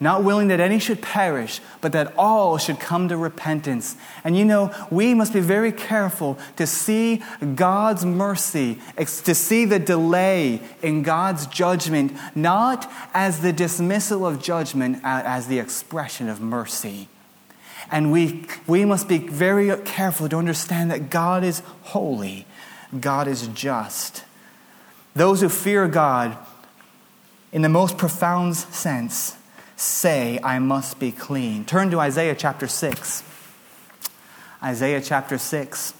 not 0.00 0.24
willing 0.24 0.48
that 0.48 0.60
any 0.60 0.78
should 0.78 1.02
perish, 1.02 1.60
but 1.82 1.92
that 1.92 2.14
all 2.16 2.56
should 2.56 2.80
come 2.80 3.08
to 3.08 3.16
repentance. 3.18 3.96
And 4.24 4.36
you 4.36 4.46
know, 4.46 4.74
we 4.90 5.12
must 5.12 5.34
be 5.34 5.40
very 5.40 5.72
careful 5.72 6.38
to 6.56 6.66
see 6.66 7.22
God's 7.54 8.04
mercy, 8.06 8.78
to 8.96 9.34
see 9.34 9.66
the 9.66 9.78
delay 9.78 10.62
in 10.82 11.02
God's 11.02 11.46
judgment, 11.46 12.16
not 12.34 12.90
as 13.12 13.40
the 13.40 13.52
dismissal 13.52 14.26
of 14.26 14.42
judgment, 14.42 15.00
as 15.04 15.48
the 15.48 15.58
expression 15.58 16.30
of 16.30 16.40
mercy. 16.40 17.08
And 17.90 18.10
we, 18.10 18.46
we 18.66 18.86
must 18.86 19.06
be 19.06 19.18
very 19.18 19.76
careful 19.82 20.30
to 20.30 20.36
understand 20.36 20.90
that 20.90 21.10
God 21.10 21.44
is 21.44 21.62
holy, 21.82 22.46
God 22.98 23.28
is 23.28 23.48
just. 23.48 24.24
Those 25.14 25.42
who 25.42 25.50
fear 25.50 25.88
God, 25.88 26.38
in 27.52 27.60
the 27.60 27.68
most 27.68 27.98
profound 27.98 28.56
sense, 28.56 29.36
say, 29.80 30.38
I 30.42 30.58
must 30.58 30.98
be 30.98 31.10
clean. 31.10 31.64
Turn 31.64 31.90
to 31.90 32.00
Isaiah 32.00 32.34
chapter 32.34 32.66
6. 32.66 33.22
Isaiah 34.62 35.00
chapter 35.00 35.38
6. 35.38 35.94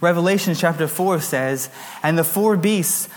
Revelation 0.00 0.54
chapter 0.54 0.88
4 0.88 1.20
says, 1.20 1.68
And 2.02 2.16
the 2.16 2.24
four 2.24 2.56
beasts 2.56 3.08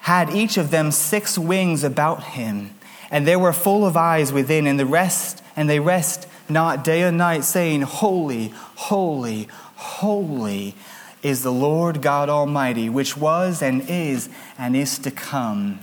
had 0.00 0.30
each 0.30 0.56
of 0.56 0.70
them 0.70 0.90
six 0.90 1.36
wings 1.36 1.84
about 1.84 2.22
him, 2.24 2.74
and 3.10 3.26
they 3.26 3.36
were 3.36 3.52
full 3.52 3.84
of 3.84 3.96
eyes 3.96 4.32
within, 4.32 4.66
and 4.66 4.78
the 4.78 4.86
rest, 4.86 5.42
and 5.54 5.68
they 5.68 5.80
rest 5.80 6.26
not 6.48 6.84
day 6.84 7.02
and 7.02 7.18
night, 7.18 7.44
saying, 7.44 7.82
Holy, 7.82 8.48
holy, 8.76 9.48
holy 9.74 10.74
is 11.22 11.42
the 11.42 11.52
Lord 11.52 12.02
God 12.02 12.28
Almighty, 12.28 12.88
which 12.88 13.16
was 13.16 13.62
and 13.62 13.88
is 13.88 14.28
and 14.58 14.74
is 14.74 14.98
to 15.00 15.10
come. 15.10 15.80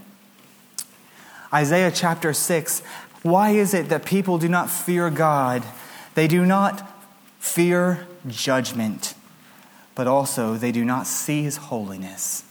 Isaiah 1.54 1.92
chapter 1.92 2.32
6. 2.34 2.82
Why 3.24 3.52
is 3.52 3.74
it 3.74 3.90
that 3.90 4.06
people 4.06 4.38
do 4.38 4.48
not 4.48 4.70
fear 4.70 5.10
God? 5.10 5.64
They 6.14 6.28
do 6.28 6.46
not 6.46 6.88
fear 7.40 8.08
judgment, 8.28 9.16
but 9.96 10.08
also 10.08 10.56
they 10.56 10.72
do 10.72 10.86
not 10.86 11.08
see 11.08 11.44
his 11.44 11.58
holiness. 11.58 12.44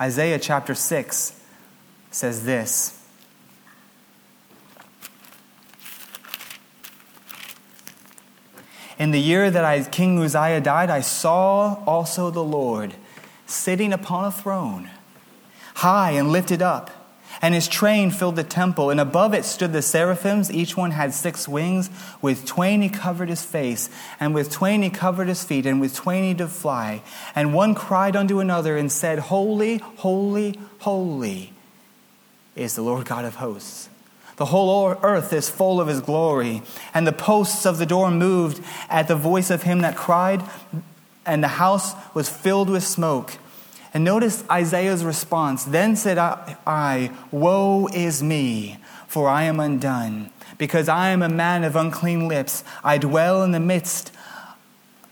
Isaiah 0.00 0.38
chapter 0.38 0.74
6 0.74 1.38
says 2.10 2.44
this. 2.44 2.96
In 8.98 9.12
the 9.12 9.20
year 9.20 9.50
that 9.50 9.64
I, 9.64 9.82
King 9.82 10.18
Uzziah 10.18 10.60
died, 10.60 10.90
I 10.90 11.00
saw 11.00 11.82
also 11.86 12.30
the 12.30 12.44
Lord 12.44 12.94
sitting 13.46 13.92
upon 13.92 14.26
a 14.26 14.30
throne, 14.30 14.90
high 15.76 16.12
and 16.12 16.30
lifted 16.30 16.60
up 16.60 16.99
and 17.42 17.54
his 17.54 17.68
train 17.68 18.10
filled 18.10 18.36
the 18.36 18.44
temple, 18.44 18.90
and 18.90 19.00
above 19.00 19.32
it 19.32 19.44
stood 19.44 19.72
the 19.72 19.82
seraphims. 19.82 20.50
Each 20.50 20.76
one 20.76 20.90
had 20.90 21.14
six 21.14 21.48
wings. 21.48 21.88
With 22.20 22.44
twain 22.44 22.82
he 22.82 22.88
covered 22.88 23.28
his 23.28 23.42
face, 23.42 23.88
and 24.18 24.34
with 24.34 24.50
twain 24.50 24.82
he 24.82 24.90
covered 24.90 25.28
his 25.28 25.42
feet, 25.42 25.64
and 25.64 25.80
with 25.80 25.94
twain 25.94 26.24
he 26.24 26.34
did 26.34 26.50
fly. 26.50 27.02
And 27.34 27.54
one 27.54 27.74
cried 27.74 28.16
unto 28.16 28.40
another 28.40 28.76
and 28.76 28.92
said, 28.92 29.18
Holy, 29.18 29.78
holy, 29.78 30.58
holy 30.80 31.52
is 32.56 32.74
the 32.74 32.82
Lord 32.82 33.06
God 33.06 33.24
of 33.24 33.36
hosts. 33.36 33.88
The 34.36 34.46
whole 34.46 34.96
earth 35.02 35.34
is 35.34 35.50
full 35.50 35.82
of 35.82 35.88
his 35.88 36.00
glory. 36.00 36.62
And 36.94 37.06
the 37.06 37.12
posts 37.12 37.66
of 37.66 37.76
the 37.76 37.84
door 37.84 38.10
moved 38.10 38.64
at 38.88 39.06
the 39.06 39.14
voice 39.14 39.50
of 39.50 39.64
him 39.64 39.80
that 39.80 39.96
cried, 39.96 40.42
and 41.26 41.42
the 41.44 41.48
house 41.48 41.94
was 42.14 42.30
filled 42.30 42.70
with 42.70 42.82
smoke. 42.82 43.36
And 43.92 44.04
notice 44.04 44.44
Isaiah's 44.50 45.04
response. 45.04 45.64
Then 45.64 45.96
said 45.96 46.18
I, 46.18 47.10
Woe 47.30 47.88
is 47.92 48.22
me, 48.22 48.78
for 49.06 49.28
I 49.28 49.44
am 49.44 49.58
undone, 49.58 50.30
because 50.58 50.88
I 50.88 51.08
am 51.08 51.22
a 51.22 51.28
man 51.28 51.64
of 51.64 51.74
unclean 51.74 52.28
lips. 52.28 52.62
I 52.84 52.98
dwell 52.98 53.42
in 53.42 53.50
the 53.50 53.60
midst 53.60 54.12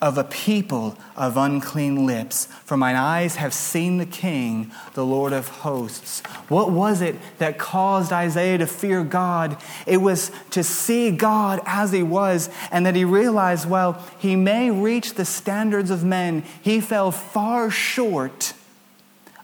of 0.01 0.17
a 0.17 0.23
people 0.23 0.97
of 1.17 1.37
unclean 1.37 2.07
lips. 2.07 2.47
For 2.65 2.77
mine 2.77 2.95
eyes 2.95 3.35
have 3.37 3.53
seen 3.53 3.99
the 3.99 4.07
King, 4.07 4.71
the 4.95 5.05
Lord 5.05 5.33
of 5.33 5.49
hosts. 5.49 6.21
What 6.47 6.71
was 6.71 7.01
it 7.01 7.17
that 7.39 7.59
caused 7.59 8.13
Isaiah 8.13 8.59
to 8.59 8.67
fear 8.67 9.03
God? 9.03 9.57
It 9.87 9.97
was 9.97 10.31
to 10.51 10.63
see 10.63 11.11
God 11.11 11.61
as 11.67 11.91
he 11.91 12.05
was, 12.05 12.49
and 12.71 12.87
that 12.87 12.95
he 12.95 13.05
realized, 13.05 13.69
well, 13.69 14.01
he 14.21 14.37
may 14.37 14.71
reach 14.71 15.15
the 15.15 15.25
standards 15.25 15.91
of 15.91 16.05
men. 16.05 16.45
He 16.63 16.81
fell 16.81 17.11
far 17.11 17.69
short 17.69 18.53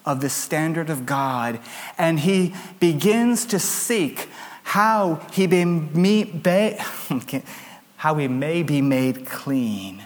of 0.04 0.20
the 0.20 0.28
standard 0.28 0.90
of 0.90 1.06
God, 1.06 1.60
and 1.96 2.20
he 2.20 2.54
begins 2.78 3.46
to 3.46 3.58
seek 3.58 4.28
how 4.64 5.16
he, 5.32 5.46
be, 5.46 6.76
how 7.96 8.14
he 8.16 8.28
may 8.28 8.62
be 8.62 8.82
made 8.82 9.26
clean. 9.26 10.04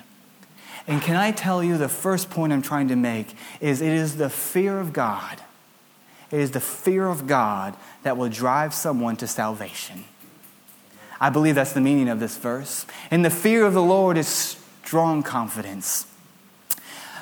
And 0.87 1.03
can 1.03 1.17
I 1.17 1.33
tell 1.33 1.63
you 1.63 1.77
the 1.77 1.89
first 1.89 2.31
point 2.31 2.53
I'm 2.53 2.63
trying 2.63 2.89
to 2.89 2.97
make 2.97 3.35
is 3.61 3.81
it 3.81 3.93
is 3.93 4.17
the 4.17 4.31
fear 4.31 4.81
of 4.81 4.93
God. 4.93 5.43
It 6.31 6.41
is 6.41 6.51
the 6.53 6.61
fear 6.61 7.07
of 7.07 7.27
God 7.27 7.77
that 8.03 8.17
will 8.17 8.29
drive 8.29 8.75
someone 8.75 9.17
to 9.17 9.27
salvation. 9.27 10.05
I 11.21 11.31
believe 11.31 11.55
that's 11.55 11.73
the 11.73 11.81
meaning 11.81 12.09
of 12.09 12.21
this 12.21 12.37
verse. 12.37 12.87
And 13.11 13.25
the 13.25 13.31
fear 13.31 13.65
of 13.65 13.75
the 13.75 13.83
Lord 13.83 14.17
is 14.17 14.29
strong 14.29 15.23
confidence. 15.23 16.07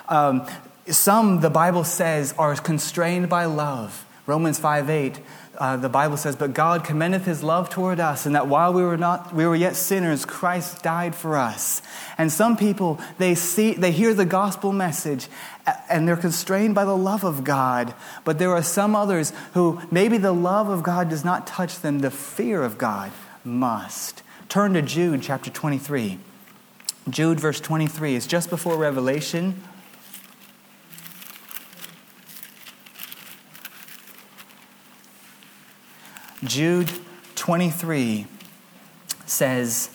Um, 0.09 0.47
some, 0.91 1.41
the 1.41 1.51
Bible 1.51 1.85
says, 1.85 2.35
are 2.39 2.55
constrained 2.57 3.29
by 3.29 3.45
love. 3.47 4.05
Romans 4.27 4.59
5 4.59 4.91
8 4.91 5.21
uh, 5.59 5.77
the 5.77 5.89
Bible 5.89 6.17
says, 6.17 6.37
But 6.37 6.55
God 6.55 6.85
commendeth 6.85 7.25
his 7.25 7.43
love 7.43 7.71
toward 7.71 8.01
us, 8.01 8.27
and 8.27 8.35
that 8.35 8.47
while 8.47 8.73
we 8.73 8.83
were, 8.83 8.97
not, 8.97 9.35
we 9.35 9.47
were 9.47 9.57
yet 9.57 9.77
sinners, 9.77 10.25
Christ 10.25 10.83
died 10.83 11.15
for 11.15 11.37
us. 11.37 11.83
And 12.19 12.31
some 12.31 12.57
people, 12.57 13.01
they, 13.19 13.35
see, 13.35 13.73
they 13.73 13.93
hear 13.93 14.15
the 14.15 14.25
gospel 14.25 14.73
message 14.73 15.29
and 15.89 16.07
they're 16.07 16.17
constrained 16.17 16.75
by 16.75 16.85
the 16.85 16.97
love 16.97 17.25
of 17.25 17.43
God. 17.43 17.95
But 18.25 18.39
there 18.39 18.51
are 18.51 18.63
some 18.63 18.95
others 18.95 19.33
who 19.55 19.81
maybe 19.91 20.19
the 20.19 20.33
love 20.33 20.69
of 20.69 20.83
God 20.83 21.09
does 21.09 21.25
not 21.25 21.47
touch 21.47 21.81
them, 21.81 22.01
the 22.01 22.11
fear 22.11 22.63
of 22.63 22.79
God 22.79 23.11
must. 23.45 24.23
Turn 24.49 24.75
to 24.75 24.83
Jude 24.83 25.23
chapter 25.23 25.51
23. 25.51 26.19
Jude, 27.09 27.41
verse 27.41 27.61
23, 27.61 28.15
is 28.15 28.27
just 28.27 28.51
before 28.51 28.77
Revelation. 28.77 29.61
Jude 36.47 36.91
23 37.35 38.27
says, 39.27 39.91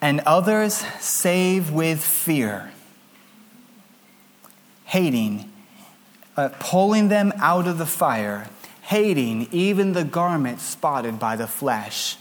and 0.00 0.20
others 0.20 0.74
save 0.98 1.70
with 1.70 2.02
fear, 2.02 2.72
hating, 4.86 5.52
uh, 6.36 6.48
pulling 6.58 7.08
them 7.08 7.32
out 7.36 7.66
of 7.66 7.78
the 7.78 7.86
fire, 7.86 8.48
hating 8.82 9.46
even 9.52 9.92
the 9.92 10.04
garment 10.04 10.60
spotted 10.60 11.18
by 11.18 11.36
the 11.36 11.46
flesh. 11.46 12.16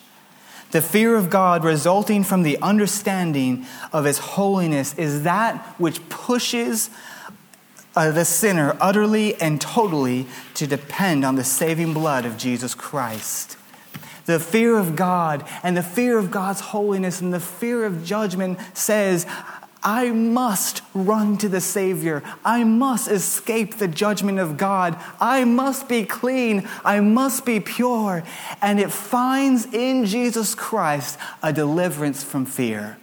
The 0.71 0.81
fear 0.81 1.15
of 1.15 1.29
God 1.29 1.63
resulting 1.63 2.23
from 2.23 2.43
the 2.43 2.59
understanding 2.61 3.65
of 3.91 4.05
His 4.05 4.19
holiness 4.19 4.93
is 4.95 5.23
that 5.23 5.57
which 5.79 6.07
pushes 6.09 6.89
uh, 7.95 8.11
the 8.11 8.25
sinner 8.25 8.77
utterly 8.79 9.35
and 9.41 9.59
totally 9.59 10.27
to 10.53 10.67
depend 10.67 11.25
on 11.25 11.35
the 11.35 11.43
saving 11.43 11.93
blood 11.93 12.25
of 12.25 12.37
Jesus 12.37 12.75
Christ. 12.75 13.57
The 14.25 14.39
fear 14.39 14.77
of 14.77 14.95
God 14.95 15.43
and 15.63 15.75
the 15.75 15.81
fear 15.81 16.19
of 16.19 16.29
God's 16.29 16.59
holiness 16.59 17.19
and 17.19 17.33
the 17.33 17.39
fear 17.39 17.83
of 17.83 18.05
judgment 18.05 18.59
says, 18.75 19.25
I 19.81 20.11
must 20.11 20.81
run 20.93 21.37
to 21.37 21.47
the 21.47 21.61
Savior. 21.61 22.21
I 22.43 22.63
must 22.63 23.09
escape 23.09 23.75
the 23.75 23.87
judgment 23.87 24.39
of 24.39 24.57
God. 24.57 24.97
I 25.21 25.45
must 25.45 25.87
be 25.87 26.05
clean. 26.05 26.67
I 26.83 26.99
must 26.99 27.45
be 27.45 27.59
pure. 27.59 28.23
And 28.61 28.79
it 28.79 28.91
finds 28.91 29.65
in 29.73 30.05
Jesus 30.05 30.53
Christ 30.53 31.17
a 31.41 31.53
deliverance 31.53 32.23
from 32.23 32.45
fear. 32.45 32.97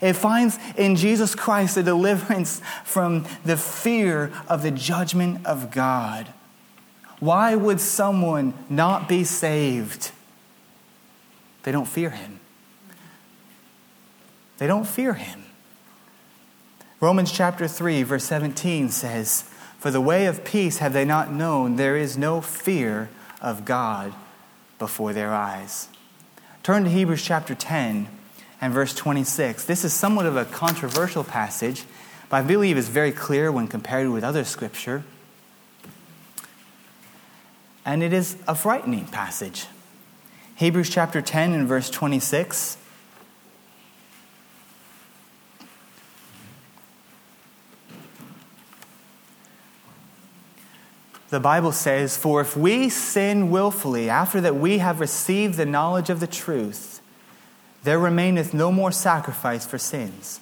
It 0.00 0.14
finds 0.14 0.58
in 0.76 0.96
Jesus 0.96 1.34
Christ 1.34 1.76
a 1.76 1.82
deliverance 1.82 2.62
from 2.84 3.26
the 3.44 3.56
fear 3.56 4.32
of 4.48 4.62
the 4.62 4.70
judgment 4.70 5.44
of 5.44 5.70
God. 5.70 6.28
Why 7.20 7.54
would 7.54 7.80
someone 7.80 8.54
not 8.70 9.08
be 9.08 9.24
saved? 9.24 10.12
They 11.64 11.72
don't 11.72 11.88
fear 11.88 12.10
Him. 12.10 12.40
They 14.58 14.66
don't 14.66 14.86
fear 14.86 15.14
Him. 15.14 15.44
Romans 17.00 17.30
chapter 17.30 17.68
3, 17.68 18.02
verse 18.02 18.24
17 18.24 18.88
says, 18.88 19.42
For 19.78 19.92
the 19.92 20.00
way 20.00 20.26
of 20.26 20.44
peace 20.44 20.78
have 20.78 20.92
they 20.92 21.04
not 21.04 21.32
known, 21.32 21.76
there 21.76 21.96
is 21.96 22.18
no 22.18 22.40
fear 22.40 23.08
of 23.40 23.64
God 23.64 24.12
before 24.80 25.12
their 25.12 25.32
eyes. 25.32 25.88
Turn 26.64 26.82
to 26.82 26.90
Hebrews 26.90 27.22
chapter 27.22 27.54
10 27.54 28.08
and 28.60 28.74
verse 28.74 28.92
26. 28.94 29.64
This 29.64 29.84
is 29.84 29.92
somewhat 29.92 30.26
of 30.26 30.36
a 30.36 30.44
controversial 30.44 31.22
passage, 31.22 31.84
but 32.28 32.38
I 32.38 32.42
believe 32.42 32.76
is 32.76 32.88
very 32.88 33.12
clear 33.12 33.52
when 33.52 33.68
compared 33.68 34.08
with 34.08 34.24
other 34.24 34.42
scripture. 34.42 35.04
And 37.84 38.02
it 38.02 38.12
is 38.12 38.36
a 38.48 38.56
frightening 38.56 39.06
passage. 39.06 39.66
Hebrews 40.56 40.90
chapter 40.90 41.22
10 41.22 41.52
and 41.52 41.68
verse 41.68 41.90
26 41.90 42.76
the 51.30 51.40
Bible 51.40 51.72
says, 51.72 52.16
For 52.16 52.40
if 52.40 52.56
we 52.56 52.88
sin 52.88 53.50
willfully 53.50 54.08
after 54.08 54.40
that 54.40 54.56
we 54.56 54.78
have 54.78 55.00
received 55.00 55.56
the 55.56 55.66
knowledge 55.66 56.10
of 56.10 56.20
the 56.20 56.26
truth, 56.26 57.02
there 57.82 57.98
remaineth 57.98 58.54
no 58.54 58.72
more 58.72 58.92
sacrifice 58.92 59.66
for 59.66 59.78
sins, 59.78 60.40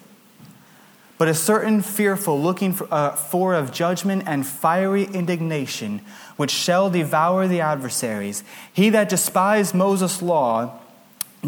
but 1.19 1.29
a 1.29 1.35
certain 1.35 1.83
fearful 1.83 2.41
looking 2.41 2.73
for, 2.73 2.89
uh, 2.91 3.13
for 3.13 3.55
of 3.55 3.73
judgment 3.73 4.25
and 4.27 4.47
fiery 4.47 5.05
indignation, 5.05 6.01
which 6.37 6.51
shall 6.51 6.91
devour 6.91 7.47
the 7.47 7.61
adversaries. 7.61 8.45
He 8.73 8.91
that 8.91 9.09
despised 9.09 9.75
Moses' 9.75 10.23
law 10.23 10.79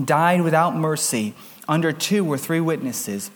died 0.04 0.42
without 0.42 0.76
mercy 0.76 1.34
under 1.68 1.92
two 1.92 2.26
or 2.26 2.38
three 2.38 2.60
witnesses. 2.60 3.30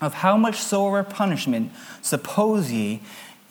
Of 0.00 0.14
how 0.14 0.36
much 0.36 0.56
sorer 0.56 1.04
punishment 1.04 1.70
suppose 2.02 2.72
ye 2.72 3.02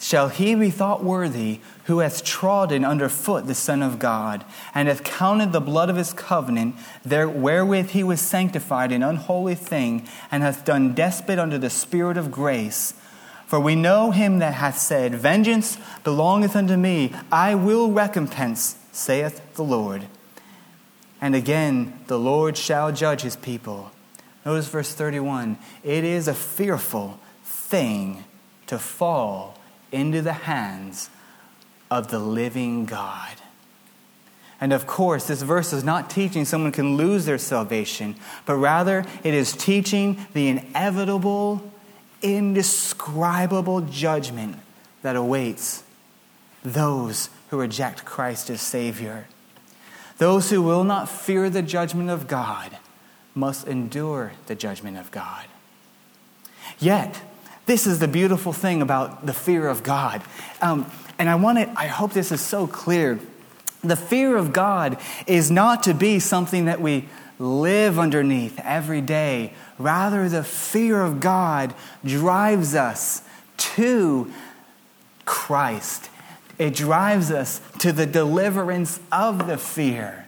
shall 0.02 0.30
he 0.30 0.56
be 0.56 0.72
thought 0.72 1.04
worthy 1.04 1.60
who 1.86 2.00
hath 2.00 2.24
trodden 2.24 2.84
under 2.84 3.08
foot 3.08 3.46
the 3.46 3.54
Son 3.54 3.84
of 3.84 4.00
God, 4.00 4.44
and 4.74 4.88
hath 4.88 5.04
counted 5.04 5.52
the 5.52 5.62
blood 5.62 5.92
of 5.92 5.96
his 5.96 6.12
covenant, 6.12 6.76
there 7.06 7.30
wherewith 7.30 7.92
he 7.92 8.04
was 8.04 8.20
sanctified 8.20 8.92
an 8.92 9.04
unholy 9.04 9.54
thing, 9.54 10.08
and 10.32 10.42
hath 10.42 10.66
done 10.66 10.96
despot 10.96 11.38
under 11.38 11.60
the 11.60 11.70
Spirit 11.70 12.18
of 12.18 12.32
grace. 12.32 12.96
For 13.46 13.60
we 13.60 13.76
know 13.76 14.10
him 14.10 14.40
that 14.40 14.56
hath 14.56 14.80
said, 14.80 15.14
Vengeance 15.14 15.78
belongeth 16.04 16.56
unto 16.56 16.78
me, 16.78 17.14
I 17.32 17.54
will 17.54 17.92
recompense, 17.92 18.78
saith 18.92 19.54
the 19.54 19.64
Lord. 19.64 20.08
And 21.22 21.36
again, 21.36 22.00
the 22.08 22.18
Lord 22.18 22.58
shall 22.58 22.92
judge 22.92 23.22
his 23.22 23.36
people. 23.36 23.92
Notice 24.48 24.68
verse 24.68 24.94
31 24.94 25.60
It 25.84 26.04
is 26.04 26.28
a 26.28 26.34
fearful 26.34 27.20
thing 27.44 28.24
to 28.66 28.80
fall 28.80 29.61
into 29.92 30.22
the 30.22 30.34
hands 30.34 31.10
of 31.90 32.10
the 32.10 32.20
living 32.20 32.86
God. 32.86 33.36
And 34.62 34.74
of 34.74 34.86
course, 34.86 35.28
this 35.28 35.42
verse 35.42 35.74
is 35.74 35.84
not 35.84 36.10
teaching 36.10 36.46
someone 36.46 36.72
can 36.72 36.96
lose 36.96 37.26
their 37.26 37.40
salvation, 37.40 38.16
but 38.46 38.56
rather 38.56 39.06
it 39.24 39.34
is 39.34 39.54
teaching 39.54 40.26
the 40.34 40.50
inevitable, 40.50 41.72
indescribable 42.22 43.82
judgment 43.82 44.58
that 45.02 45.16
awaits 45.16 45.84
those 46.64 47.32
who 47.50 47.60
reject 47.60 48.06
Christ 48.06 48.52
as 48.52 48.62
Savior. 48.62 49.28
Those 50.20 50.52
who 50.52 50.62
will 50.62 50.84
not 50.84 51.10
fear 51.10 51.50
the 51.50 51.64
judgment 51.64 52.12
of 52.12 52.28
God 52.28 52.78
must 53.34 53.68
endure 53.68 54.34
the 54.46 54.54
judgment 54.54 54.98
of 54.98 55.10
God. 55.10 55.46
Yet, 56.78 57.22
this 57.72 57.88
is 57.88 58.00
the 58.00 58.08
beautiful 58.08 58.52
thing 58.52 58.82
about 58.82 59.26
the 59.26 59.32
fear 59.32 59.66
of 59.70 59.82
God. 59.82 60.22
Um, 60.62 60.92
and 61.18 61.30
I 61.30 61.36
want 61.36 61.58
it, 61.58 61.70
I 61.78 61.88
hope 61.88 62.12
this 62.12 62.30
is 62.34 62.42
so 62.42 62.68
clear. 62.68 63.18
The 63.82 63.96
fear 63.96 64.36
of 64.36 64.52
God 64.52 64.98
is 65.26 65.50
not 65.50 65.84
to 65.84 65.94
be 65.94 66.20
something 66.20 66.66
that 66.66 66.82
we 66.82 67.08
live 67.40 67.98
underneath 67.98 68.60
every 68.62 69.00
day. 69.00 69.54
Rather, 69.80 70.28
the 70.28 70.44
fear 70.44 71.00
of 71.00 71.22
God 71.22 71.74
drives 72.04 72.76
us 72.76 73.22
to 73.56 74.30
Christ. 75.24 76.10
It 76.58 76.76
drives 76.76 77.32
us 77.32 77.62
to 77.80 77.94
the 77.94 78.06
deliverance 78.06 79.00
of 79.14 79.48
the 79.48 79.58
fear. 79.58 80.28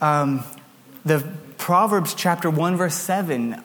Um, 0.00 0.42
the 1.04 1.20
Proverbs 1.56 2.14
chapter 2.14 2.50
1, 2.50 2.76
verse 2.76 2.96
7. 2.96 3.62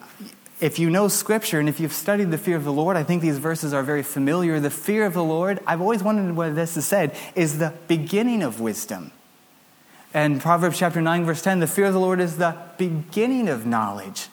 If 0.64 0.80
you 0.80 0.90
know 0.90 1.10
scripture 1.10 1.60
and 1.60 1.68
if 1.68 1.82
you've 1.82 1.92
studied 1.92 2.32
the 2.32 2.38
fear 2.38 2.56
of 2.56 2.64
the 2.64 2.72
Lord, 2.72 2.96
I 2.96 3.04
think 3.04 3.22
these 3.22 3.38
verses 3.38 3.74
are 3.74 3.84
very 3.84 4.02
familiar. 4.02 4.62
The 4.62 4.70
fear 4.70 5.06
of 5.06 5.14
the 5.14 5.22
Lord, 5.22 5.60
I've 5.68 5.82
always 5.82 6.02
wondered 6.02 6.34
what 6.38 6.56
this 6.56 6.78
is 6.78 6.86
said, 6.86 7.18
is 7.36 7.58
the 7.58 7.74
beginning 7.90 8.42
of 8.42 8.62
wisdom. 8.62 9.12
And 10.14 10.40
Proverbs 10.40 10.80
chapter 10.80 11.02
9, 11.02 11.26
verse 11.26 11.42
10, 11.42 11.60
the 11.60 11.68
fear 11.68 11.88
of 11.88 11.94
the 11.94 12.00
Lord 12.00 12.22
is 12.22 12.38
the 12.38 12.56
beginning 12.78 13.50
of 13.50 13.66
knowledge. 13.66 14.30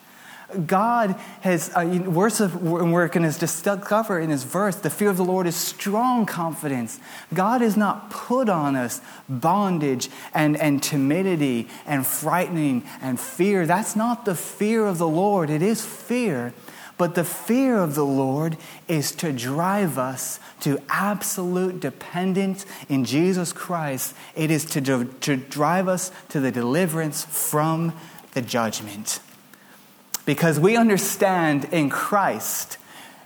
God 0.67 1.17
has, 1.41 1.71
uh, 1.75 2.03
words 2.07 2.41
of 2.41 2.63
work 2.63 3.17
and 3.17 3.25
has 3.25 3.39
discover 3.39 4.19
in 4.19 4.31
his 4.31 4.45
verse, 4.45 4.77
the 4.77 4.91
fear 4.91 5.11
of 5.11 5.17
the 5.17 5.25
Lord 5.25 5.47
is 5.47 5.57
strong 5.57 6.27
confidence. 6.27 6.99
God 7.33 7.61
has 7.61 7.77
not 7.77 8.11
put 8.11 8.49
on 8.49 8.77
us 8.77 9.01
bondage 9.29 10.09
and, 10.35 10.57
and 10.57 10.83
timidity 10.83 11.69
and 11.87 12.07
frightening 12.07 12.85
and 13.01 13.19
fear. 13.19 13.67
That's 13.67 13.97
not 13.97 14.25
the 14.25 14.35
fear 14.35 14.87
of 14.87 14.99
the 14.99 15.09
Lord. 15.09 15.51
It 15.51 15.63
is 15.63 15.85
fear, 15.85 16.53
but 16.99 17.15
the 17.15 17.25
fear 17.25 17.79
of 17.79 17.95
the 17.95 18.05
Lord 18.05 18.57
is 18.89 19.13
to 19.13 19.33
drive 19.33 19.99
us 19.99 20.41
to 20.61 20.81
absolute 20.89 21.81
dependence 21.81 22.67
in 22.89 23.05
Jesus 23.05 23.53
Christ. 23.53 24.15
It 24.35 24.51
is 24.51 24.65
to, 24.67 25.05
to 25.05 25.37
drive 25.37 25.89
us 25.89 26.11
to 26.31 26.41
the 26.41 26.51
deliverance 26.51 27.25
from 27.25 27.95
the 28.33 28.43
judgment 28.43 29.21
because 30.27 30.61
we 30.61 30.77
understand 30.77 31.65
in 31.73 31.91
Christ 31.91 32.79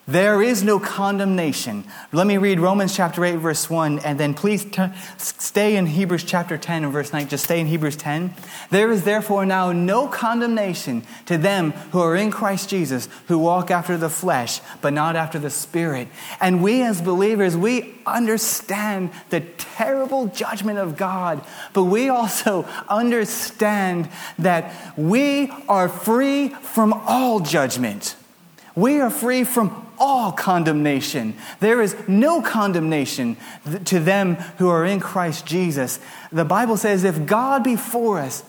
there 0.06 0.42
is 0.42 0.62
no 0.62 0.78
condemnation. 0.78 1.84
Let 2.12 2.26
me 2.26 2.36
read 2.36 2.60
Romans 2.60 2.94
chapter 2.94 3.24
8, 3.24 3.36
verse 3.36 3.70
1, 3.70 4.00
and 4.00 4.20
then 4.20 4.34
please 4.34 4.62
t- 4.62 4.84
stay 5.16 5.76
in 5.76 5.86
Hebrews 5.86 6.24
chapter 6.24 6.58
10 6.58 6.84
and 6.84 6.92
verse 6.92 7.10
9. 7.10 7.28
Just 7.28 7.44
stay 7.44 7.58
in 7.58 7.66
Hebrews 7.66 7.96
10. 7.96 8.34
There 8.68 8.92
is 8.92 9.04
therefore 9.04 9.46
now 9.46 9.72
no 9.72 10.06
condemnation 10.06 11.04
to 11.24 11.38
them 11.38 11.70
who 11.92 12.00
are 12.00 12.14
in 12.14 12.30
Christ 12.30 12.68
Jesus, 12.68 13.08
who 13.28 13.38
walk 13.38 13.70
after 13.70 13.96
the 13.96 14.10
flesh, 14.10 14.60
but 14.82 14.92
not 14.92 15.16
after 15.16 15.38
the 15.38 15.48
Spirit. 15.48 16.08
And 16.38 16.62
we 16.62 16.82
as 16.82 17.00
believers, 17.00 17.56
we 17.56 17.94
understand 18.04 19.10
the 19.30 19.40
terrible 19.40 20.26
judgment 20.26 20.78
of 20.78 20.98
God, 20.98 21.42
but 21.72 21.84
we 21.84 22.10
also 22.10 22.64
understand 22.90 24.10
that 24.38 24.98
we 24.98 25.50
are 25.66 25.88
free 25.88 26.50
from 26.50 26.92
all 26.92 27.40
judgment. 27.40 28.16
We 28.76 29.00
are 29.00 29.10
free 29.10 29.44
from 29.44 29.83
all 29.98 30.32
condemnation. 30.32 31.34
There 31.60 31.80
is 31.82 31.96
no 32.08 32.42
condemnation 32.42 33.36
to 33.86 34.00
them 34.00 34.36
who 34.58 34.68
are 34.68 34.84
in 34.84 35.00
Christ 35.00 35.46
Jesus. 35.46 35.98
The 36.32 36.44
Bible 36.44 36.76
says, 36.76 37.04
if 37.04 37.26
God 37.26 37.64
be 37.64 37.76
for 37.76 38.18
us, 38.18 38.42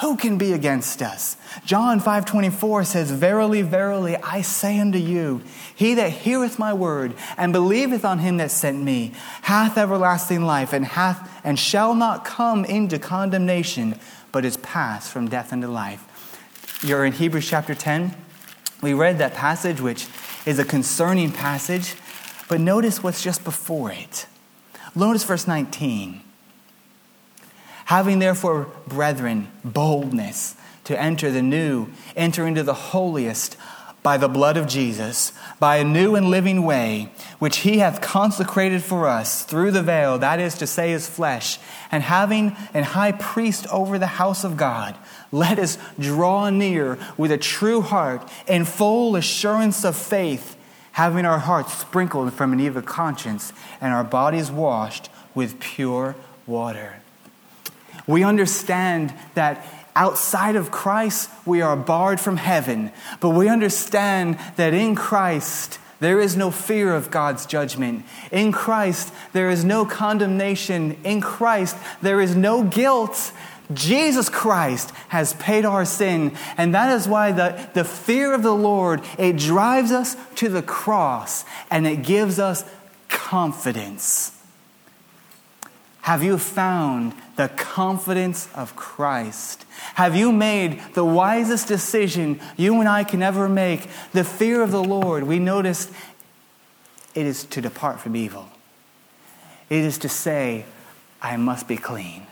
who 0.00 0.16
can 0.16 0.38
be 0.38 0.54
against 0.54 1.02
us? 1.02 1.36
John 1.66 2.00
5:24 2.00 2.86
says, 2.86 3.10
"Verily, 3.10 3.60
verily, 3.60 4.16
I 4.16 4.40
say 4.40 4.78
unto 4.80 4.96
you, 4.96 5.42
he 5.74 5.94
that 5.94 6.10
heareth 6.10 6.58
my 6.58 6.72
word 6.72 7.12
and 7.36 7.52
believeth 7.52 8.02
on 8.02 8.20
him 8.20 8.38
that 8.38 8.50
sent 8.50 8.82
me, 8.82 9.12
hath 9.42 9.76
everlasting 9.76 10.46
life, 10.46 10.72
and 10.72 10.86
hath 10.86 11.28
and 11.44 11.58
shall 11.58 11.94
not 11.94 12.24
come 12.24 12.64
into 12.64 12.98
condemnation, 12.98 13.98
but 14.32 14.46
is 14.46 14.56
passed 14.58 15.10
from 15.10 15.28
death 15.28 15.52
unto 15.52 15.66
life." 15.66 16.02
You're 16.82 17.04
in 17.04 17.12
Hebrews 17.12 17.46
chapter 17.46 17.74
10. 17.74 18.14
We 18.80 18.94
read 18.94 19.18
that 19.18 19.34
passage 19.34 19.82
which 19.82 20.06
is 20.46 20.58
a 20.58 20.64
concerning 20.64 21.32
passage, 21.32 21.94
but 22.48 22.60
notice 22.60 23.02
what's 23.02 23.22
just 23.22 23.44
before 23.44 23.90
it. 23.92 24.26
Notice 24.94 25.24
verse 25.24 25.46
19. 25.46 26.22
Having 27.86 28.18
therefore, 28.20 28.68
brethren, 28.86 29.50
boldness 29.64 30.56
to 30.84 31.00
enter 31.00 31.30
the 31.30 31.42
new, 31.42 31.88
enter 32.16 32.46
into 32.46 32.62
the 32.62 32.74
holiest 32.74 33.56
by 34.02 34.16
the 34.16 34.28
blood 34.28 34.56
of 34.56 34.66
Jesus, 34.66 35.32
by 35.58 35.76
a 35.76 35.84
new 35.84 36.14
and 36.14 36.30
living 36.30 36.62
way, 36.62 37.12
which 37.38 37.58
he 37.58 37.78
hath 37.78 38.00
consecrated 38.00 38.82
for 38.82 39.06
us 39.06 39.44
through 39.44 39.70
the 39.70 39.82
veil, 39.82 40.18
that 40.18 40.40
is 40.40 40.54
to 40.54 40.66
say, 40.66 40.90
his 40.90 41.08
flesh, 41.08 41.58
and 41.92 42.02
having 42.02 42.56
an 42.72 42.84
high 42.84 43.12
priest 43.12 43.66
over 43.68 43.98
the 43.98 44.06
house 44.06 44.42
of 44.42 44.56
God, 44.56 44.96
let 45.32 45.58
us 45.58 45.78
draw 45.98 46.50
near 46.50 46.98
with 47.16 47.30
a 47.30 47.38
true 47.38 47.82
heart 47.82 48.28
and 48.48 48.66
full 48.66 49.16
assurance 49.16 49.84
of 49.84 49.96
faith, 49.96 50.56
having 50.92 51.24
our 51.24 51.38
hearts 51.38 51.74
sprinkled 51.74 52.32
from 52.32 52.52
an 52.52 52.60
evil 52.60 52.82
conscience 52.82 53.52
and 53.80 53.92
our 53.92 54.04
bodies 54.04 54.50
washed 54.50 55.08
with 55.34 55.60
pure 55.60 56.16
water. 56.46 56.96
We 58.06 58.24
understand 58.24 59.14
that 59.34 59.64
outside 59.94 60.56
of 60.56 60.70
Christ, 60.70 61.30
we 61.46 61.60
are 61.60 61.76
barred 61.76 62.20
from 62.20 62.36
heaven. 62.36 62.90
But 63.20 63.30
we 63.30 63.48
understand 63.48 64.38
that 64.56 64.74
in 64.74 64.94
Christ, 64.94 65.78
there 66.00 66.18
is 66.18 66.36
no 66.36 66.50
fear 66.50 66.94
of 66.94 67.10
God's 67.10 67.46
judgment. 67.46 68.04
In 68.32 68.52
Christ, 68.52 69.12
there 69.32 69.50
is 69.50 69.64
no 69.64 69.84
condemnation. 69.84 70.96
In 71.04 71.20
Christ, 71.20 71.76
there 72.02 72.20
is 72.20 72.34
no 72.34 72.64
guilt. 72.64 73.32
Jesus 73.72 74.28
Christ 74.28 74.90
has 75.08 75.34
paid 75.34 75.64
our 75.64 75.84
sin. 75.84 76.36
And 76.56 76.74
that 76.74 76.92
is 76.96 77.06
why 77.06 77.32
the, 77.32 77.68
the 77.74 77.84
fear 77.84 78.34
of 78.34 78.42
the 78.42 78.54
Lord, 78.54 79.02
it 79.18 79.36
drives 79.36 79.92
us 79.92 80.16
to 80.36 80.48
the 80.48 80.62
cross 80.62 81.44
and 81.70 81.86
it 81.86 82.02
gives 82.02 82.38
us 82.38 82.64
confidence. 83.08 84.36
Have 86.02 86.22
you 86.22 86.38
found 86.38 87.12
the 87.36 87.48
confidence 87.48 88.48
of 88.54 88.74
Christ? 88.74 89.66
Have 89.94 90.16
you 90.16 90.32
made 90.32 90.80
the 90.94 91.04
wisest 91.04 91.68
decision 91.68 92.40
you 92.56 92.80
and 92.80 92.88
I 92.88 93.04
can 93.04 93.22
ever 93.22 93.48
make? 93.48 93.86
The 94.12 94.24
fear 94.24 94.62
of 94.62 94.70
the 94.70 94.82
Lord, 94.82 95.24
we 95.24 95.38
noticed 95.38 95.92
it 97.14 97.26
is 97.26 97.44
to 97.44 97.60
depart 97.60 98.00
from 98.00 98.16
evil. 98.16 98.48
It 99.68 99.84
is 99.84 99.98
to 99.98 100.08
say, 100.08 100.64
I 101.20 101.36
must 101.36 101.68
be 101.68 101.76
clean. 101.76 102.26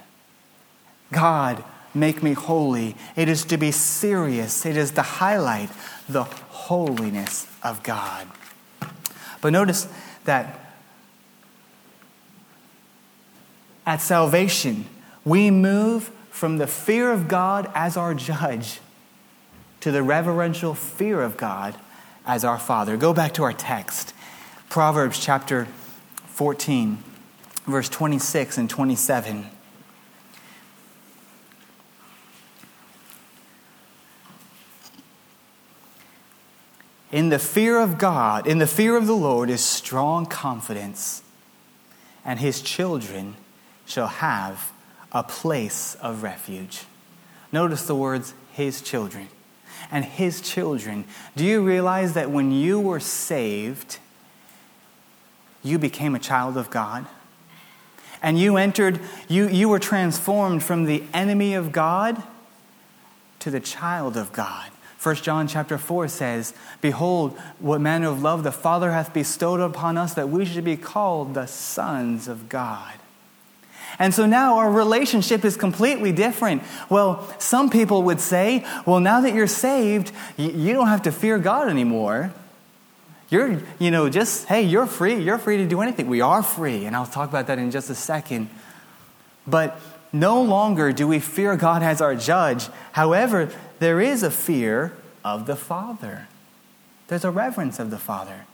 God, 1.13 1.65
make 1.95 2.23
me 2.23 2.33
holy. 2.33 2.97
It 3.17 3.29
is 3.29 3.45
to 3.47 3.57
be 3.57 3.71
serious. 3.71 4.67
It 4.67 4.77
is 4.77 4.91
to 4.93 5.03
highlight 5.03 5.71
the 6.09 6.25
holiness 6.25 7.47
of 7.63 7.83
God. 7.83 8.27
But 9.41 9.53
notice 9.53 9.89
that 10.25 10.75
at 13.87 14.01
salvation, 14.01 14.87
we 15.25 15.51
move 15.51 16.11
from 16.31 16.59
the 16.59 16.67
fear 16.67 17.11
of 17.11 17.27
God 17.27 17.71
as 17.75 17.97
our 17.97 18.15
judge 18.15 18.81
to 19.81 19.91
the 19.91 20.03
reverential 20.03 20.75
fear 20.75 21.23
of 21.23 21.37
God 21.37 21.75
as 22.27 22.45
our 22.45 22.59
Father. 22.59 22.97
Go 22.97 23.15
back 23.15 23.33
to 23.35 23.43
our 23.45 23.53
text 23.53 24.13
Proverbs 24.69 25.19
chapter 25.19 25.67
14, 26.27 26.99
verse 27.67 27.89
26 27.89 28.59
and 28.59 28.69
27. 28.69 29.47
In 37.11 37.31
the 37.31 37.39
fear 37.39 37.79
of 37.79 37.99
God, 37.99 38.47
in 38.47 38.59
the 38.59 38.67
fear 38.67 38.97
of 38.97 39.07
the 39.07 39.17
Lord, 39.17 39.49
is 39.49 39.65
strong 39.65 40.27
confidence, 40.27 41.23
and 42.25 42.39
his 42.39 42.61
children 42.61 43.37
shall 43.87 44.09
have 44.09 44.73
a 45.11 45.23
place 45.23 45.95
of 46.03 46.23
refuge. 46.23 46.85
Notice 47.51 47.87
the 47.87 47.95
words, 47.95 48.35
his 48.53 48.83
children. 48.83 49.29
And 49.91 50.05
his 50.05 50.43
children. 50.43 51.05
Do 51.35 51.45
you 51.45 51.63
realize 51.65 52.13
that 52.13 52.31
when 52.31 52.53
you 52.53 52.79
were 52.79 53.01
saved, 53.01 53.99
you 55.63 55.79
became 55.79 56.15
a 56.15 56.19
child 56.19 56.59
of 56.59 56.69
God? 56.69 57.07
And 58.23 58.39
you 58.39 58.57
entered, 58.57 59.01
you, 59.29 59.49
you 59.49 59.69
were 59.69 59.79
transformed 59.79 60.63
from 60.63 60.85
the 60.85 61.05
enemy 61.15 61.55
of 61.55 61.73
God 61.73 62.23
to 63.39 63.51
the 63.51 63.61
child 63.61 64.17
of 64.17 64.33
God. 64.33 64.71
1 65.09 65.17
John 65.17 65.49
chapter 65.49 65.79
4 65.79 66.07
says, 66.09 66.53
Behold, 66.83 67.35
what 67.61 67.81
manner 67.81 68.11
of 68.11 68.21
love 68.21 68.43
the 68.43 68.53
Father 68.53 68.93
hath 68.93 69.15
bestowed 69.15 69.59
upon 69.59 69.97
us 69.97 70.13
that 70.13 70.29
we 70.29 70.45
should 70.45 70.65
be 70.65 70.77
called 70.77 71.33
the 71.33 71.47
sons 71.47 72.29
of 72.29 72.51
God. 72.51 72.93
And 73.99 74.13
so 74.13 74.27
now 74.27 74.59
our 74.59 74.71
relationship 74.71 75.47
is 75.47 75.57
completely 75.57 76.13
different. 76.13 76.63
Well, 76.91 77.27
some 77.39 77.71
people 77.71 78.03
would 78.03 78.21
say, 78.21 78.67
well, 78.85 79.01
now 79.01 79.23
that 79.23 79.33
you're 79.33 79.47
saved, 79.47 80.13
you 80.37 80.75
don't 80.75 80.89
have 80.89 81.05
to 81.05 81.11
fear 81.11 81.39
God 81.39 81.71
anymore. 81.71 82.31
You're, 83.31 83.63
you 83.79 83.91
know, 83.91 84.11
just, 84.11 84.45
hey, 84.45 84.61
you're 84.61 84.87
free. 84.87 85.23
You're 85.23 85.39
free 85.39 85.57
to 85.57 85.67
do 85.67 85.81
anything. 85.81 86.09
We 86.09 86.21
are 86.21 86.43
free. 86.43 86.85
And 86.85 86.95
I'll 86.95 87.07
talk 87.07 87.31
about 87.31 87.47
that 87.47 87.59
in 87.59 87.71
just 87.71 87.89
a 87.89 87.95
second. 87.95 88.51
But 89.47 89.81
no 90.13 90.41
longer 90.43 90.93
do 90.93 91.07
we 91.07 91.21
fear 91.21 91.57
God 91.57 91.83
as 91.83 92.01
our 92.01 92.15
judge. 92.15 92.69
However, 92.93 93.51
there 93.79 94.01
is 94.01 94.23
a 94.23 94.31
fear 94.31 94.93
of 95.25 95.47
the 95.47 95.57
Father. 95.57 96.29
There's 97.09 97.25
a 97.25 97.31
reverence 97.31 97.79
of 97.79 97.91
the 97.91 97.99
Father. 97.99 98.47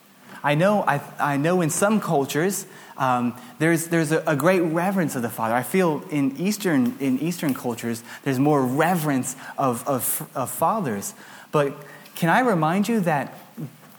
I 0.42 0.54
know, 0.54 0.82
I, 0.82 1.00
I 1.18 1.36
know 1.38 1.62
in 1.62 1.70
some 1.70 2.00
cultures, 2.00 2.66
um, 2.98 3.34
there's, 3.58 3.88
there's 3.88 4.12
a, 4.12 4.22
a, 4.26 4.36
great 4.36 4.60
reverence 4.60 5.16
of 5.16 5.22
the 5.22 5.30
Father. 5.30 5.54
I 5.54 5.62
feel 5.62 6.04
in 6.10 6.36
Eastern, 6.36 6.96
in 7.00 7.18
Eastern 7.18 7.54
cultures, 7.54 8.02
there's 8.24 8.38
more 8.38 8.62
reverence 8.62 9.36
of, 9.56 9.86
of, 9.88 10.30
of 10.34 10.50
fathers. 10.50 11.14
But 11.50 11.74
can 12.14 12.28
I 12.28 12.40
remind 12.40 12.88
you 12.88 13.00
that 13.00 13.36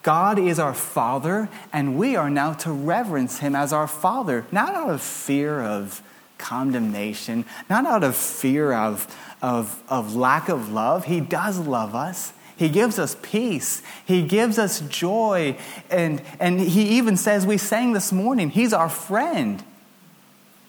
God 0.03 0.37
is 0.37 0.59
our 0.59 0.75
Father, 0.75 1.49
and 1.73 1.97
we 1.97 2.15
are 2.15 2.29
now 2.29 2.53
to 2.53 2.71
reverence 2.71 3.39
Him 3.39 3.55
as 3.55 3.73
our 3.73 3.87
Father, 3.87 4.45
not 4.51 4.75
out 4.75 4.91
of 4.91 5.01
fear 5.01 5.61
of 5.61 6.03
condemnation, 6.37 7.45
not 7.69 7.85
out 7.85 8.03
of 8.03 8.15
fear 8.15 8.73
of, 8.73 9.13
of, 9.41 9.81
of 9.89 10.15
lack 10.15 10.49
of 10.49 10.71
love. 10.71 11.05
He 11.05 11.19
does 11.19 11.59
love 11.59 11.95
us. 11.95 12.33
He 12.57 12.69
gives 12.69 12.99
us 12.99 13.17
peace. 13.21 13.81
He 14.05 14.21
gives 14.21 14.57
us 14.57 14.79
joy. 14.81 15.57
And, 15.89 16.21
and 16.39 16.59
He 16.59 16.97
even 16.97 17.17
says, 17.17 17.45
we 17.45 17.57
sang 17.57 17.93
this 17.93 18.11
morning, 18.11 18.49
He's 18.49 18.73
our 18.73 18.89
friend, 18.89 19.63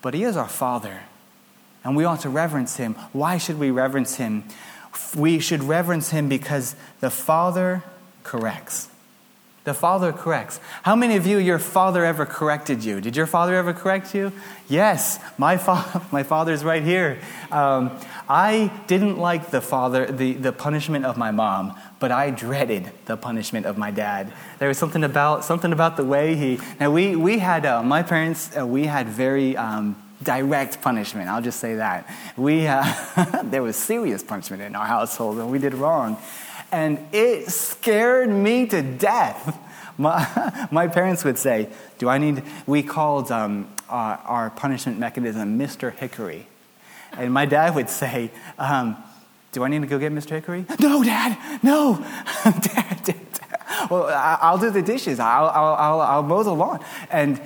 but 0.02 0.14
He 0.14 0.24
is 0.24 0.36
our 0.36 0.48
Father. 0.48 1.02
And 1.84 1.96
we 1.96 2.04
ought 2.04 2.20
to 2.20 2.28
reverence 2.28 2.76
Him. 2.76 2.94
Why 3.12 3.38
should 3.38 3.58
we 3.58 3.70
reverence 3.70 4.16
Him? 4.16 4.44
We 5.14 5.38
should 5.38 5.62
reverence 5.62 6.10
Him 6.10 6.28
because 6.28 6.74
the 7.00 7.10
Father 7.10 7.84
corrects. 8.24 8.88
The 9.66 9.74
father 9.74 10.12
corrects. 10.12 10.60
How 10.84 10.94
many 10.94 11.16
of 11.16 11.26
you, 11.26 11.38
your 11.38 11.58
father 11.58 12.04
ever 12.04 12.24
corrected 12.24 12.84
you? 12.84 13.00
Did 13.00 13.16
your 13.16 13.26
father 13.26 13.56
ever 13.56 13.72
correct 13.72 14.14
you? 14.14 14.30
Yes, 14.68 15.18
my, 15.38 15.56
fa- 15.56 16.06
my 16.12 16.22
father's 16.22 16.62
right 16.62 16.84
here. 16.84 17.18
Um, 17.50 17.90
I 18.28 18.70
didn't 18.86 19.18
like 19.18 19.50
the 19.50 19.60
father, 19.60 20.06
the, 20.06 20.34
the 20.34 20.52
punishment 20.52 21.04
of 21.04 21.16
my 21.16 21.32
mom, 21.32 21.74
but 21.98 22.12
I 22.12 22.30
dreaded 22.30 22.92
the 23.06 23.16
punishment 23.16 23.66
of 23.66 23.76
my 23.76 23.90
dad. 23.90 24.32
There 24.60 24.68
was 24.68 24.78
something 24.78 25.02
about, 25.02 25.44
something 25.44 25.72
about 25.72 25.96
the 25.96 26.04
way 26.04 26.36
he, 26.36 26.60
now 26.78 26.92
we, 26.92 27.16
we 27.16 27.38
had, 27.38 27.66
uh, 27.66 27.82
my 27.82 28.04
parents, 28.04 28.56
uh, 28.56 28.64
we 28.64 28.86
had 28.86 29.08
very, 29.08 29.56
um, 29.56 30.00
direct 30.22 30.80
punishment. 30.80 31.28
I'll 31.28 31.42
just 31.42 31.58
say 31.58 31.74
that. 31.74 32.08
We, 32.36 32.68
uh, 32.68 33.42
there 33.44 33.64
was 33.64 33.74
serious 33.74 34.22
punishment 34.22 34.62
in 34.62 34.76
our 34.76 34.86
household 34.86 35.38
when 35.38 35.50
we 35.50 35.58
did 35.58 35.74
wrong 35.74 36.18
and 36.72 36.98
it 37.12 37.48
scared 37.50 38.28
me 38.28 38.66
to 38.66 38.82
death. 38.82 39.58
My, 39.98 40.68
my 40.70 40.88
parents 40.88 41.24
would 41.24 41.38
say, 41.38 41.70
Do 41.98 42.08
I 42.08 42.18
need, 42.18 42.42
we 42.66 42.82
called 42.82 43.30
um, 43.32 43.68
uh, 43.88 44.18
our 44.24 44.50
punishment 44.50 44.98
mechanism 44.98 45.58
Mr. 45.58 45.92
Hickory. 45.92 46.46
And 47.12 47.32
my 47.32 47.46
dad 47.46 47.74
would 47.74 47.88
say, 47.88 48.30
um, 48.58 48.96
Do 49.52 49.64
I 49.64 49.68
need 49.68 49.80
to 49.80 49.86
go 49.86 49.98
get 49.98 50.12
Mr. 50.12 50.30
Hickory? 50.30 50.66
No, 50.80 51.02
Dad, 51.02 51.38
no. 51.62 51.96
dad, 52.44 53.00
dad, 53.04 53.20
Well, 53.90 54.06
I'll 54.12 54.58
do 54.58 54.70
the 54.70 54.82
dishes, 54.82 55.18
I'll, 55.18 55.46
I'll, 55.48 55.74
I'll, 55.74 56.00
I'll 56.00 56.22
mow 56.22 56.42
the 56.42 56.54
lawn. 56.54 56.84
And 57.10 57.40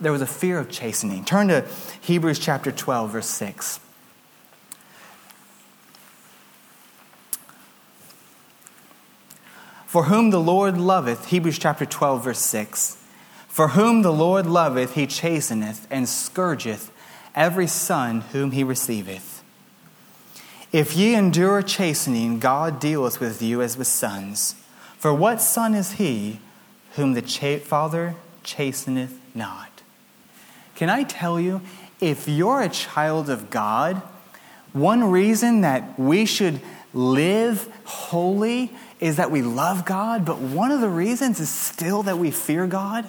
there 0.00 0.12
was 0.12 0.22
a 0.22 0.26
fear 0.26 0.58
of 0.58 0.70
chastening. 0.70 1.24
Turn 1.24 1.48
to 1.48 1.66
Hebrews 2.00 2.38
chapter 2.38 2.72
12, 2.72 3.10
verse 3.10 3.26
6. 3.26 3.80
For 9.90 10.04
whom 10.04 10.30
the 10.30 10.38
Lord 10.38 10.78
loveth, 10.78 11.26
Hebrews 11.30 11.58
chapter 11.58 11.84
12, 11.84 12.22
verse 12.22 12.38
6. 12.38 12.96
For 13.48 13.70
whom 13.70 14.02
the 14.02 14.12
Lord 14.12 14.46
loveth, 14.46 14.94
he 14.94 15.04
chasteneth 15.04 15.88
and 15.90 16.08
scourgeth 16.08 16.92
every 17.34 17.66
son 17.66 18.20
whom 18.20 18.52
he 18.52 18.62
receiveth. 18.62 19.42
If 20.70 20.94
ye 20.94 21.16
endure 21.16 21.60
chastening, 21.62 22.38
God 22.38 22.78
dealeth 22.78 23.18
with 23.18 23.42
you 23.42 23.62
as 23.62 23.76
with 23.76 23.88
sons. 23.88 24.54
For 24.96 25.12
what 25.12 25.40
son 25.40 25.74
is 25.74 25.94
he 25.94 26.38
whom 26.92 27.14
the 27.14 27.22
cha- 27.22 27.58
Father 27.58 28.14
chasteneth 28.44 29.18
not? 29.34 29.82
Can 30.76 30.88
I 30.88 31.02
tell 31.02 31.40
you, 31.40 31.62
if 32.00 32.28
you're 32.28 32.60
a 32.60 32.68
child 32.68 33.28
of 33.28 33.50
God, 33.50 34.00
one 34.72 35.10
reason 35.10 35.62
that 35.62 35.98
we 35.98 36.26
should 36.26 36.60
live 36.94 37.68
holy 37.84 38.70
is 39.00 39.16
that 39.16 39.30
we 39.30 39.42
love 39.42 39.84
God, 39.84 40.24
but 40.24 40.38
one 40.38 40.70
of 40.70 40.80
the 40.80 40.88
reasons 40.88 41.40
is 41.40 41.48
still 41.48 42.02
that 42.04 42.18
we 42.18 42.30
fear 42.30 42.66
God 42.66 43.08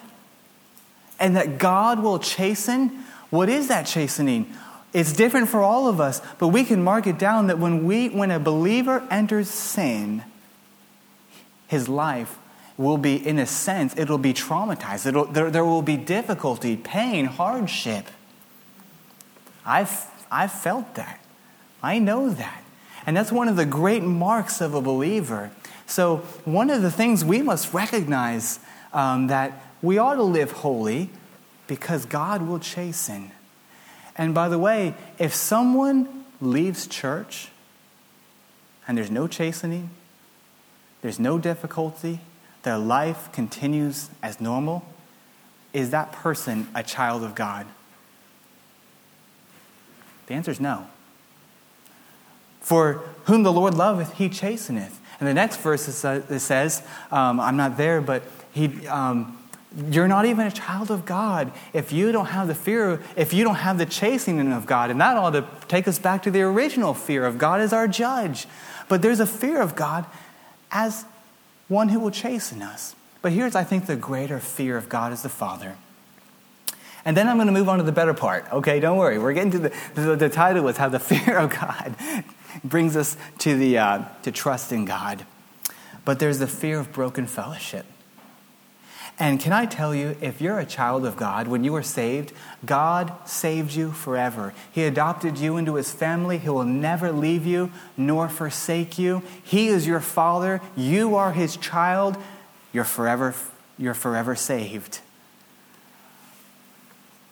and 1.19 1.35
that 1.35 1.57
God 1.57 2.01
will 2.01 2.17
chasten. 2.17 3.03
What 3.29 3.49
is 3.49 3.67
that 3.67 3.85
chastening? 3.85 4.51
It's 4.93 5.13
different 5.13 5.49
for 5.49 5.61
all 5.61 5.87
of 5.87 6.01
us, 6.01 6.21
but 6.39 6.49
we 6.49 6.63
can 6.63 6.83
mark 6.83 7.07
it 7.07 7.17
down 7.17 7.47
that 7.47 7.59
when 7.59 7.85
we 7.85 8.09
when 8.09 8.31
a 8.31 8.39
believer 8.39 9.05
enters 9.09 9.49
sin, 9.49 10.23
his 11.67 11.87
life 11.87 12.37
will 12.77 12.97
be 12.97 13.15
in 13.15 13.37
a 13.37 13.45
sense 13.45 13.95
it'll 13.97 14.17
be 14.17 14.33
traumatized. 14.33 15.05
It'll, 15.05 15.25
there, 15.25 15.51
there 15.51 15.65
will 15.65 15.81
be 15.81 15.97
difficulty, 15.97 16.75
pain, 16.75 17.25
hardship. 17.25 18.07
I've, 19.65 20.05
I've 20.31 20.51
felt 20.51 20.95
that. 20.95 21.23
I 21.83 21.99
know 21.99 22.29
that. 22.29 22.63
And 23.05 23.15
that's 23.15 23.31
one 23.31 23.47
of 23.47 23.55
the 23.55 23.65
great 23.65 24.03
marks 24.03 24.61
of 24.61 24.73
a 24.73 24.81
believer 24.81 25.51
so, 25.91 26.19
one 26.45 26.69
of 26.69 26.81
the 26.81 26.89
things 26.89 27.25
we 27.25 27.41
must 27.41 27.73
recognize 27.73 28.59
um, 28.93 29.27
that 29.27 29.61
we 29.81 29.97
ought 29.97 30.15
to 30.15 30.23
live 30.23 30.51
holy 30.51 31.09
because 31.67 32.05
God 32.05 32.47
will 32.47 32.59
chasten. 32.59 33.31
And 34.15 34.33
by 34.33 34.47
the 34.47 34.57
way, 34.57 34.95
if 35.19 35.35
someone 35.35 36.23
leaves 36.39 36.87
church 36.87 37.49
and 38.87 38.97
there's 38.97 39.11
no 39.11 39.27
chastening, 39.27 39.89
there's 41.01 41.19
no 41.19 41.37
difficulty, 41.37 42.21
their 42.63 42.77
life 42.77 43.29
continues 43.33 44.09
as 44.23 44.39
normal, 44.39 44.85
is 45.73 45.89
that 45.89 46.13
person 46.13 46.69
a 46.73 46.83
child 46.83 47.21
of 47.21 47.35
God? 47.35 47.67
The 50.27 50.35
answer 50.35 50.51
is 50.51 50.61
no. 50.61 50.87
For 52.61 53.03
whom 53.25 53.43
the 53.43 53.51
Lord 53.51 53.73
loveth, 53.73 54.13
he 54.13 54.29
chasteneth. 54.29 55.00
And 55.21 55.27
the 55.27 55.35
next 55.35 55.57
verse 55.57 55.87
it 55.87 56.39
says, 56.39 56.81
um, 57.11 57.39
I'm 57.39 57.55
not 57.55 57.77
there, 57.77 58.01
but 58.01 58.23
he, 58.51 58.87
um, 58.87 59.37
you're 59.91 60.07
not 60.07 60.25
even 60.25 60.47
a 60.47 60.51
child 60.51 60.89
of 60.89 61.05
God 61.05 61.51
if 61.73 61.93
you 61.93 62.11
don't 62.11 62.25
have 62.25 62.47
the 62.47 62.55
fear, 62.55 62.99
if 63.15 63.31
you 63.31 63.43
don't 63.43 63.55
have 63.55 63.77
the 63.77 63.85
chastening 63.85 64.51
of 64.51 64.65
God. 64.65 64.89
And 64.89 64.99
that 64.99 65.17
ought 65.17 65.29
to 65.29 65.45
take 65.67 65.87
us 65.87 65.99
back 65.99 66.23
to 66.23 66.31
the 66.31 66.41
original 66.41 66.95
fear 66.95 67.23
of 67.23 67.37
God 67.37 67.61
as 67.61 67.71
our 67.71 67.87
judge. 67.87 68.47
But 68.89 69.03
there's 69.03 69.19
a 69.19 69.27
fear 69.27 69.61
of 69.61 69.75
God 69.75 70.07
as 70.71 71.05
one 71.67 71.89
who 71.89 71.99
will 71.99 72.11
chasten 72.11 72.63
us. 72.63 72.95
But 73.21 73.31
here's, 73.31 73.55
I 73.55 73.63
think, 73.63 73.85
the 73.85 73.95
greater 73.95 74.39
fear 74.39 74.75
of 74.75 74.89
God 74.89 75.13
as 75.13 75.21
the 75.21 75.29
Father. 75.29 75.77
And 77.05 77.15
then 77.15 77.29
I'm 77.29 77.37
going 77.37 77.45
to 77.45 77.53
move 77.53 77.69
on 77.69 77.77
to 77.77 77.83
the 77.83 77.91
better 77.91 78.15
part. 78.15 78.51
Okay, 78.51 78.79
don't 78.79 78.97
worry. 78.97 79.19
We're 79.19 79.33
getting 79.33 79.51
to 79.51 79.59
the, 79.59 79.73
the, 79.93 80.15
the 80.15 80.29
title 80.29 80.63
was 80.63 80.77
How 80.77 80.89
the 80.89 80.99
Fear 80.99 81.37
of 81.37 81.51
God 81.51 81.95
brings 82.63 82.95
us 82.95 83.17
to, 83.39 83.55
the, 83.55 83.77
uh, 83.77 84.05
to 84.23 84.31
trust 84.31 84.71
in 84.71 84.85
God. 84.85 85.25
But 86.05 86.19
there's 86.19 86.39
the 86.39 86.47
fear 86.47 86.79
of 86.79 86.91
broken 86.91 87.27
fellowship. 87.27 87.85
And 89.19 89.39
can 89.39 89.53
I 89.53 89.67
tell 89.67 89.93
you, 89.93 90.17
if 90.19 90.41
you're 90.41 90.57
a 90.57 90.65
child 90.65 91.05
of 91.05 91.15
God, 91.15 91.47
when 91.47 91.63
you 91.63 91.73
were 91.73 91.83
saved, 91.83 92.33
God 92.65 93.13
saved 93.27 93.73
you 93.73 93.91
forever. 93.91 94.51
He 94.71 94.83
adopted 94.83 95.37
you 95.37 95.57
into 95.57 95.75
his 95.75 95.91
family. 95.91 96.39
He 96.39 96.49
will 96.49 96.63
never 96.63 97.11
leave 97.11 97.45
you 97.45 97.71
nor 97.95 98.27
forsake 98.27 98.97
you. 98.97 99.21
He 99.43 99.67
is 99.67 99.85
your 99.85 99.99
father. 99.99 100.59
You 100.75 101.15
are 101.15 101.33
his 101.33 101.55
child. 101.55 102.17
You're 102.73 102.83
forever, 102.83 103.35
you're 103.77 103.93
forever 103.93 104.33
saved. 104.33 105.01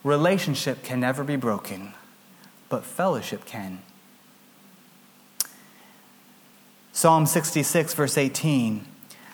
Relationship 0.04 0.82
can 0.84 1.00
never 1.00 1.24
be 1.24 1.36
broken, 1.36 1.92
but 2.68 2.84
fellowship 2.84 3.44
can. 3.46 3.82
Psalm 7.00 7.24
66, 7.24 7.94
verse 7.94 8.18
18 8.18 8.84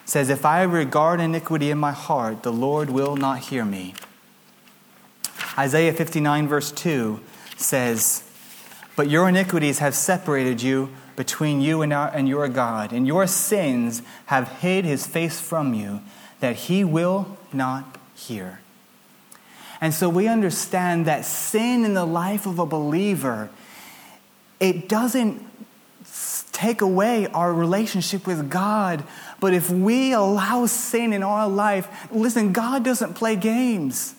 says, 0.05 0.31
If 0.31 0.45
I 0.45 0.63
regard 0.63 1.19
iniquity 1.19 1.73
in 1.73 1.79
my 1.79 1.91
heart, 1.91 2.45
the 2.45 2.53
Lord 2.53 2.91
will 2.91 3.17
not 3.17 3.41
hear 3.41 3.65
me. 3.65 3.95
Isaiah 5.59 5.93
59, 5.93 6.47
verse 6.47 6.71
2 6.71 7.19
says, 7.57 8.23
But 8.95 9.11
your 9.11 9.29
iniquities 9.29 9.81
have 9.81 9.97
separated 9.97 10.63
you 10.63 10.91
between 11.17 11.61
you 11.61 11.83
and, 11.83 11.93
our, 11.93 12.07
and 12.07 12.29
your 12.29 12.47
God, 12.47 12.93
and 12.93 13.05
your 13.05 13.27
sins 13.27 14.01
have 14.27 14.47
hid 14.61 14.85
his 14.85 15.05
face 15.05 15.41
from 15.41 15.75
you, 15.75 16.03
that 16.39 16.55
he 16.55 16.85
will 16.85 17.37
not 17.53 17.99
hear. 18.15 18.61
And 19.81 19.93
so 19.93 20.09
we 20.09 20.29
understand 20.29 21.05
that 21.07 21.25
sin 21.25 21.85
in 21.85 21.95
the 21.95 22.07
life 22.07 22.47
of 22.47 22.61
a 22.61 22.67
believer, 22.67 23.51
it 24.61 24.89
doesn't 24.89 25.43
take 26.53 26.81
away 26.81 27.27
our 27.29 27.53
relationship 27.53 28.27
with 28.27 28.51
God. 28.51 29.05
But 29.41 29.53
if 29.53 29.71
we 29.71 30.13
allow 30.13 30.67
sin 30.67 31.13
in 31.13 31.23
our 31.23 31.49
life, 31.49 31.89
listen, 32.11 32.53
God 32.53 32.85
doesn't 32.85 33.15
play 33.15 33.37
games. 33.37 34.15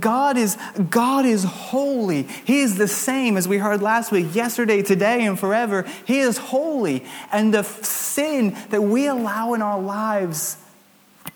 God 0.00 0.38
is, 0.38 0.56
God 0.88 1.26
is 1.26 1.44
holy. 1.44 2.22
He 2.22 2.60
is 2.60 2.78
the 2.78 2.88
same 2.88 3.36
as 3.36 3.46
we 3.46 3.58
heard 3.58 3.82
last 3.82 4.12
week, 4.12 4.34
yesterday, 4.34 4.82
today, 4.82 5.26
and 5.26 5.38
forever. 5.38 5.84
He 6.06 6.20
is 6.20 6.38
holy. 6.38 7.04
And 7.32 7.52
the 7.52 7.64
sin 7.64 8.56
that 8.70 8.82
we 8.82 9.06
allow 9.06 9.52
in 9.54 9.60
our 9.60 9.80
lives 9.80 10.56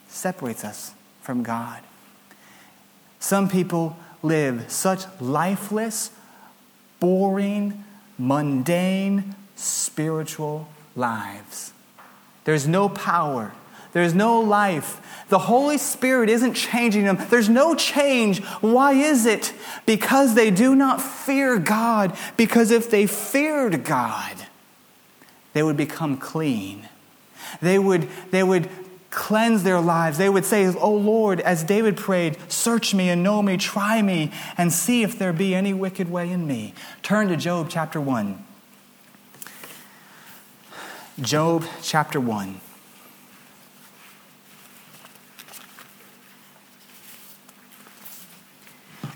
separates 0.08 0.64
us 0.64 0.92
from 1.20 1.42
God. 1.42 1.80
Some 3.20 3.48
people 3.48 3.98
live 4.22 4.70
such 4.70 5.04
lifeless, 5.20 6.10
boring, 7.00 7.84
mundane, 8.16 9.34
spiritual 9.58 10.68
lives. 10.94 11.72
There's 12.44 12.66
no 12.66 12.88
power, 12.88 13.52
there's 13.92 14.14
no 14.14 14.40
life. 14.40 15.02
The 15.28 15.38
Holy 15.38 15.76
Spirit 15.76 16.30
isn't 16.30 16.54
changing 16.54 17.04
them. 17.04 17.18
There's 17.28 17.50
no 17.50 17.74
change. 17.74 18.42
Why 18.62 18.92
is 18.92 19.26
it? 19.26 19.52
Because 19.84 20.34
they 20.34 20.50
do 20.50 20.74
not 20.74 21.02
fear 21.02 21.58
God. 21.58 22.16
Because 22.38 22.70
if 22.70 22.90
they 22.90 23.06
feared 23.06 23.84
God, 23.84 24.34
they 25.52 25.62
would 25.62 25.76
become 25.76 26.16
clean. 26.16 26.88
They 27.60 27.78
would, 27.78 28.08
they 28.30 28.42
would 28.42 28.70
cleanse 29.10 29.64
their 29.64 29.80
lives. 29.80 30.16
They 30.16 30.30
would 30.30 30.46
say, 30.46 30.66
Oh 30.66 30.94
Lord, 30.94 31.40
as 31.40 31.62
David 31.62 31.98
prayed, 31.98 32.38
search 32.50 32.94
me 32.94 33.10
and 33.10 33.22
know 33.22 33.42
me, 33.42 33.58
try 33.58 34.00
me, 34.00 34.30
and 34.56 34.72
see 34.72 35.02
if 35.02 35.18
there 35.18 35.34
be 35.34 35.54
any 35.54 35.74
wicked 35.74 36.10
way 36.10 36.30
in 36.30 36.46
me. 36.46 36.72
Turn 37.02 37.28
to 37.28 37.36
Job 37.36 37.68
chapter 37.68 38.00
1. 38.00 38.44
Job 41.22 41.64
chapter 41.82 42.20
1. 42.20 42.60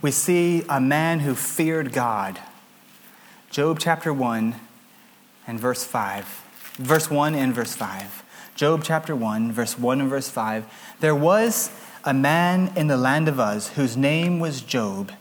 We 0.03 0.11
see 0.11 0.65
a 0.69 0.81
man 0.81 1.21
who 1.21 1.37
feared 1.37 1.93
God. 1.93 2.41
Job 3.51 3.79
chapter 3.79 4.12
1 4.12 4.57
and 5.47 5.61
verse 5.61 5.85
5. 5.85 6.25
Verse 6.75 7.09
1 7.09 7.37
and 7.37 7.55
verse 7.55 7.77
5. 7.77 8.25
Job 8.57 8.83
chapter 8.83 9.15
1, 9.15 9.53
verse 9.53 9.79
1 9.79 10.01
and 10.01 10.11
verse 10.11 10.29
5. 10.29 10.97
There 10.99 11.15
was 11.15 11.71
a 12.05 12.12
man 12.12 12.73
in 12.75 12.88
the 12.88 12.97
land 12.97 13.29
of 13.29 13.38
Uz 13.38 13.69
whose 13.69 13.97
name 13.97 14.41
was 14.41 14.61
Job. 14.61 15.12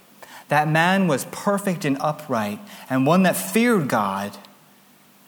That 0.47 0.67
man 0.67 1.07
was 1.07 1.25
perfect 1.25 1.85
and 1.85 1.97
upright, 2.01 2.59
and 2.89 3.05
one 3.05 3.21
that 3.21 3.37
feared 3.37 3.87
God 3.87 4.35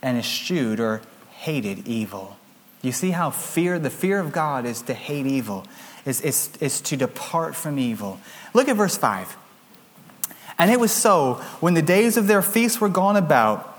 and 0.01 0.17
eschewed 0.17 0.79
or 0.79 1.01
hated 1.43 1.85
evil. 1.85 2.37
You 2.81 2.93
see 2.93 3.11
how 3.11 3.29
fear, 3.31 3.77
the 3.77 3.89
fear 3.89 4.17
of 4.17 4.31
God 4.31 4.65
is 4.65 4.81
to 4.83 4.93
hate 4.93 5.25
evil, 5.25 5.65
is, 6.05 6.21
is, 6.21 6.49
is 6.61 6.79
to 6.81 6.95
depart 6.95 7.53
from 7.53 7.77
evil. 7.77 8.17
Look 8.53 8.69
at 8.69 8.77
verse 8.77 8.95
5. 8.95 9.35
And 10.57 10.71
it 10.71 10.79
was 10.79 10.93
so, 10.93 11.35
when 11.59 11.73
the 11.73 11.81
days 11.81 12.15
of 12.15 12.27
their 12.27 12.41
feast 12.41 12.79
were 12.79 12.87
gone 12.87 13.17
about, 13.17 13.69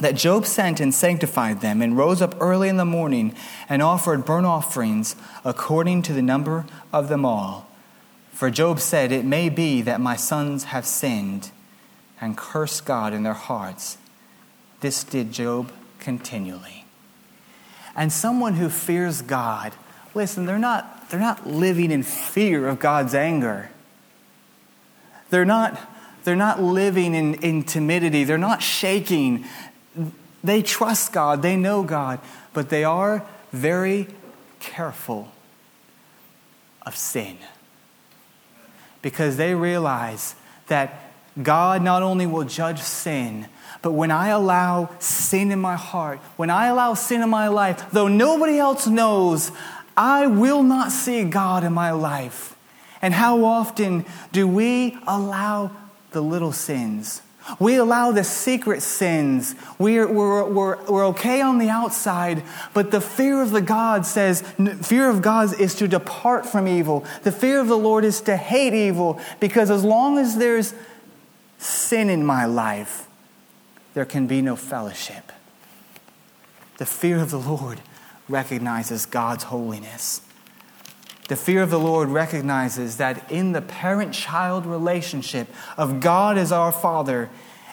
that 0.00 0.16
Job 0.16 0.44
sent 0.44 0.80
and 0.80 0.92
sanctified 0.92 1.60
them, 1.60 1.82
and 1.82 1.96
rose 1.96 2.20
up 2.20 2.34
early 2.40 2.68
in 2.68 2.78
the 2.78 2.84
morning, 2.84 3.32
and 3.68 3.80
offered 3.80 4.24
burnt 4.24 4.46
offerings 4.46 5.14
according 5.44 6.02
to 6.02 6.12
the 6.12 6.22
number 6.22 6.66
of 6.92 7.08
them 7.08 7.24
all. 7.24 7.68
For 8.32 8.50
Job 8.50 8.80
said, 8.80 9.12
It 9.12 9.24
may 9.24 9.48
be 9.48 9.82
that 9.82 10.00
my 10.00 10.16
sons 10.16 10.64
have 10.64 10.84
sinned 10.84 11.52
and 12.20 12.36
cursed 12.36 12.84
God 12.84 13.12
in 13.12 13.22
their 13.22 13.34
hearts. 13.34 13.98
This 14.80 15.04
did 15.04 15.30
Job 15.30 15.70
continually. 16.02 16.84
And 17.96 18.12
someone 18.12 18.54
who 18.54 18.68
fears 18.68 19.22
God, 19.22 19.72
listen, 20.14 20.44
they're 20.44 20.58
not, 20.58 21.08
they're 21.08 21.20
not 21.20 21.46
living 21.46 21.90
in 21.90 22.02
fear 22.02 22.68
of 22.68 22.78
God's 22.78 23.14
anger. 23.14 23.70
They're 25.30 25.44
not, 25.44 25.80
they're 26.24 26.36
not 26.36 26.60
living 26.60 27.14
in, 27.14 27.34
in 27.34 27.62
timidity. 27.62 28.24
They're 28.24 28.36
not 28.36 28.62
shaking. 28.62 29.44
They 30.44 30.62
trust 30.62 31.12
God. 31.12 31.40
They 31.42 31.56
know 31.56 31.82
God. 31.82 32.20
But 32.52 32.68
they 32.68 32.84
are 32.84 33.24
very 33.52 34.08
careful 34.60 35.30
of 36.84 36.96
sin. 36.96 37.38
Because 39.00 39.36
they 39.36 39.54
realize 39.54 40.34
that 40.66 41.12
God 41.42 41.82
not 41.82 42.02
only 42.02 42.26
will 42.26 42.44
judge 42.44 42.80
sin, 42.80 43.48
but 43.82 43.92
when 43.92 44.10
I 44.10 44.28
allow 44.28 44.90
sin 45.00 45.50
in 45.50 45.60
my 45.60 45.76
heart, 45.76 46.20
when 46.36 46.50
I 46.50 46.66
allow 46.66 46.94
sin 46.94 47.20
in 47.20 47.28
my 47.28 47.48
life, 47.48 47.90
though 47.90 48.08
nobody 48.08 48.58
else 48.58 48.86
knows, 48.86 49.50
I 49.96 50.26
will 50.28 50.62
not 50.62 50.92
see 50.92 51.24
God 51.24 51.64
in 51.64 51.72
my 51.72 51.90
life. 51.90 52.56
And 53.02 53.12
how 53.12 53.44
often 53.44 54.04
do 54.30 54.46
we 54.46 54.96
allow 55.06 55.72
the 56.12 56.22
little 56.22 56.52
sins? 56.52 57.22
We 57.58 57.74
allow 57.74 58.12
the 58.12 58.22
secret 58.22 58.82
sins. 58.82 59.56
We're, 59.76 60.06
we're, 60.06 60.44
we're, 60.44 60.84
we're 60.84 61.06
okay 61.08 61.40
on 61.40 61.58
the 61.58 61.70
outside, 61.70 62.44
but 62.72 62.92
the 62.92 63.00
fear 63.00 63.42
of 63.42 63.50
the 63.50 63.60
God 63.60 64.06
says, 64.06 64.42
fear 64.82 65.10
of 65.10 65.22
God 65.22 65.58
is 65.60 65.74
to 65.74 65.88
depart 65.88 66.46
from 66.46 66.68
evil. 66.68 67.04
The 67.24 67.32
fear 67.32 67.60
of 67.60 67.66
the 67.66 67.76
Lord 67.76 68.04
is 68.04 68.20
to 68.22 68.36
hate 68.36 68.74
evil, 68.74 69.20
because 69.40 69.70
as 69.70 69.82
long 69.82 70.18
as 70.18 70.36
there's 70.36 70.72
sin 71.58 72.08
in 72.08 72.24
my 72.24 72.44
life, 72.44 73.08
there 73.94 74.04
can 74.04 74.26
be 74.26 74.42
no 74.42 74.56
fellowship. 74.56 75.32
The 76.78 76.86
fear 76.86 77.18
of 77.18 77.30
the 77.30 77.38
Lord 77.38 77.80
recognizes 78.28 79.06
God's 79.06 79.44
holiness. 79.44 80.22
The 81.28 81.36
fear 81.36 81.62
of 81.62 81.70
the 81.70 81.78
Lord 81.78 82.08
recognizes 82.08 82.96
that 82.96 83.30
in 83.30 83.52
the 83.52 83.62
parent 83.62 84.12
child 84.12 84.66
relationship 84.66 85.48
of 85.76 86.00
God 86.00 86.36
as 86.36 86.52
our 86.52 86.72
Father 86.72 87.30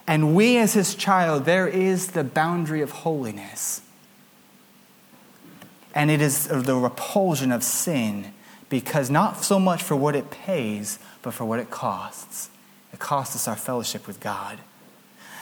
and 0.08 0.36
we 0.36 0.58
as 0.58 0.74
His 0.74 0.96
child, 0.96 1.46
there 1.46 1.68
is 1.68 2.10
the 2.10 2.24
boundary 2.24 2.82
of 2.82 2.92
holiness. 2.92 3.82
And 5.94 6.10
it 6.10 6.22
is 6.22 6.48
the 6.48 6.76
repulsion 6.76 7.52
of 7.52 7.64
sin 7.64 8.34
because 8.70 9.10
not 9.10 9.44
so 9.44 9.60
much 9.60 9.84
for 9.84 9.96
what 9.96 10.16
it 10.16 10.32
pays, 10.32 10.98
but 11.22 11.34
for 11.34 11.46
what 11.46 11.60
it 11.60 11.70
costs. 11.70 12.50
It 12.92 13.00
costs 13.00 13.36
us 13.36 13.48
our 13.48 13.56
fellowship 13.56 14.08
with 14.08 14.20
God. 14.20 14.60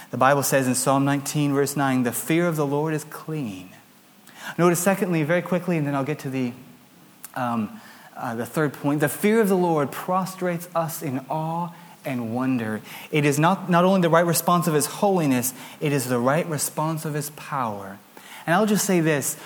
The 0.10 0.18
Bible 0.18 0.44
says 0.44 0.68
in 0.68 0.76
Psalm 0.76 1.04
19, 1.04 1.54
verse 1.54 1.76
9, 1.76 2.04
the 2.04 2.12
fear 2.12 2.48
of 2.48 2.56
the 2.56 2.66
Lord 2.66 2.94
is 2.94 3.04
clean. 3.04 3.70
Notice, 4.58 4.80
secondly, 4.80 5.24
very 5.24 5.42
quickly, 5.42 5.78
and 5.78 5.86
then 5.86 5.96
I'll 5.96 6.06
get 6.06 6.20
to 6.20 6.30
the, 6.30 6.54
um, 7.36 7.82
uh, 8.16 8.36
the 8.36 8.46
third 8.46 8.74
point 8.74 9.02
the 9.02 9.10
fear 9.10 9.42
of 9.42 9.50
the 9.50 9.58
Lord 9.58 9.92
prostrates 9.92 10.70
us 10.74 11.02
in 11.02 11.20
awe 11.30 11.72
and 12.06 12.34
wonder. 12.34 12.82
It 13.12 13.26
is 13.26 13.38
not, 13.38 13.70
not 13.70 13.84
only 13.84 14.00
the 14.00 14.10
right 14.10 14.26
response 14.26 14.68
of 14.68 14.74
His 14.74 14.86
holiness, 14.86 15.54
it 15.82 15.92
is 15.92 16.08
the 16.08 16.20
right 16.20 16.46
response 16.48 17.04
of 17.04 17.14
His 17.14 17.30
power. 17.32 18.00
And 18.46 18.56
I'll 18.56 18.66
just 18.66 18.86
say 18.86 19.02
this 19.02 19.38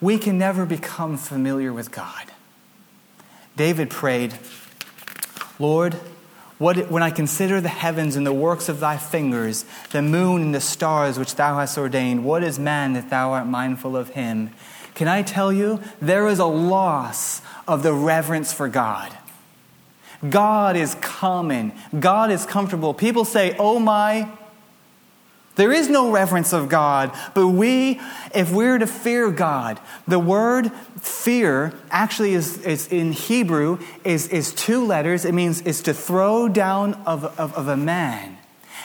we 0.00 0.18
can 0.18 0.38
never 0.38 0.64
become 0.64 1.16
familiar 1.16 1.72
with 1.72 1.90
God. 1.90 2.26
David 3.56 3.90
prayed, 3.90 4.34
Lord, 5.58 5.96
what, 6.62 6.90
when 6.90 7.02
I 7.02 7.10
consider 7.10 7.60
the 7.60 7.68
heavens 7.68 8.14
and 8.14 8.24
the 8.24 8.32
works 8.32 8.68
of 8.68 8.78
thy 8.78 8.96
fingers, 8.96 9.64
the 9.90 10.00
moon 10.00 10.42
and 10.42 10.54
the 10.54 10.60
stars 10.60 11.18
which 11.18 11.34
thou 11.34 11.58
hast 11.58 11.76
ordained, 11.76 12.24
what 12.24 12.44
is 12.44 12.58
man 12.58 12.92
that 12.92 13.10
thou 13.10 13.32
art 13.32 13.48
mindful 13.48 13.96
of 13.96 14.10
him? 14.10 14.50
Can 14.94 15.08
I 15.08 15.22
tell 15.22 15.52
you, 15.52 15.82
there 16.00 16.28
is 16.28 16.38
a 16.38 16.46
loss 16.46 17.42
of 17.66 17.82
the 17.82 17.92
reverence 17.92 18.52
for 18.52 18.68
God. 18.68 19.12
God 20.28 20.76
is 20.76 20.94
common, 21.00 21.72
God 21.98 22.30
is 22.30 22.46
comfortable. 22.46 22.94
People 22.94 23.24
say, 23.24 23.56
oh 23.58 23.80
my, 23.80 24.30
there 25.54 25.72
is 25.72 25.88
no 25.88 26.10
reverence 26.10 26.52
of 26.52 26.68
God, 26.68 27.16
but 27.34 27.48
we, 27.48 28.00
if 28.34 28.50
we're 28.52 28.78
to 28.78 28.86
fear 28.86 29.30
God, 29.30 29.78
the 30.08 30.18
word 30.18 30.72
fear 31.00 31.74
actually 31.90 32.32
is, 32.32 32.58
is 32.58 32.88
in 32.88 33.12
Hebrew 33.12 33.78
is, 34.02 34.28
is 34.28 34.54
two 34.54 34.84
letters. 34.84 35.24
It 35.24 35.32
means 35.32 35.60
is 35.60 35.82
to 35.82 35.92
throw 35.92 36.48
down 36.48 36.94
of, 37.06 37.24
of, 37.38 37.54
of 37.54 37.68
a 37.68 37.76
man. 37.76 38.38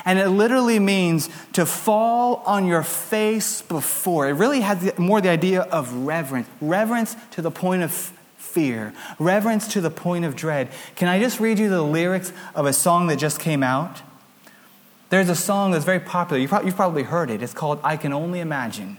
And 0.03 0.19
it 0.19 0.29
literally 0.29 0.79
means 0.79 1.29
to 1.53 1.65
fall 1.65 2.43
on 2.45 2.65
your 2.65 2.83
face 2.83 3.61
before. 3.61 4.27
It 4.27 4.33
really 4.33 4.61
has 4.61 4.97
more 4.97 5.21
the 5.21 5.29
idea 5.29 5.61
of 5.61 5.93
reverence. 5.93 6.47
Reverence 6.59 7.15
to 7.31 7.41
the 7.41 7.51
point 7.51 7.83
of 7.83 7.91
fear. 8.37 8.93
Reverence 9.19 9.67
to 9.69 9.81
the 9.81 9.89
point 9.89 10.25
of 10.25 10.35
dread. 10.35 10.69
Can 10.95 11.07
I 11.07 11.19
just 11.19 11.39
read 11.39 11.59
you 11.59 11.69
the 11.69 11.81
lyrics 11.81 12.31
of 12.55 12.65
a 12.65 12.73
song 12.73 13.07
that 13.07 13.17
just 13.17 13.39
came 13.39 13.63
out? 13.63 14.01
There's 15.09 15.29
a 15.29 15.35
song 15.35 15.71
that's 15.71 15.85
very 15.85 15.99
popular. 15.99 16.41
You've 16.41 16.75
probably 16.75 17.03
heard 17.03 17.29
it. 17.29 17.41
It's 17.41 17.53
called 17.53 17.79
I 17.83 17.95
Can 17.95 18.11
Only 18.11 18.39
Imagine. 18.39 18.97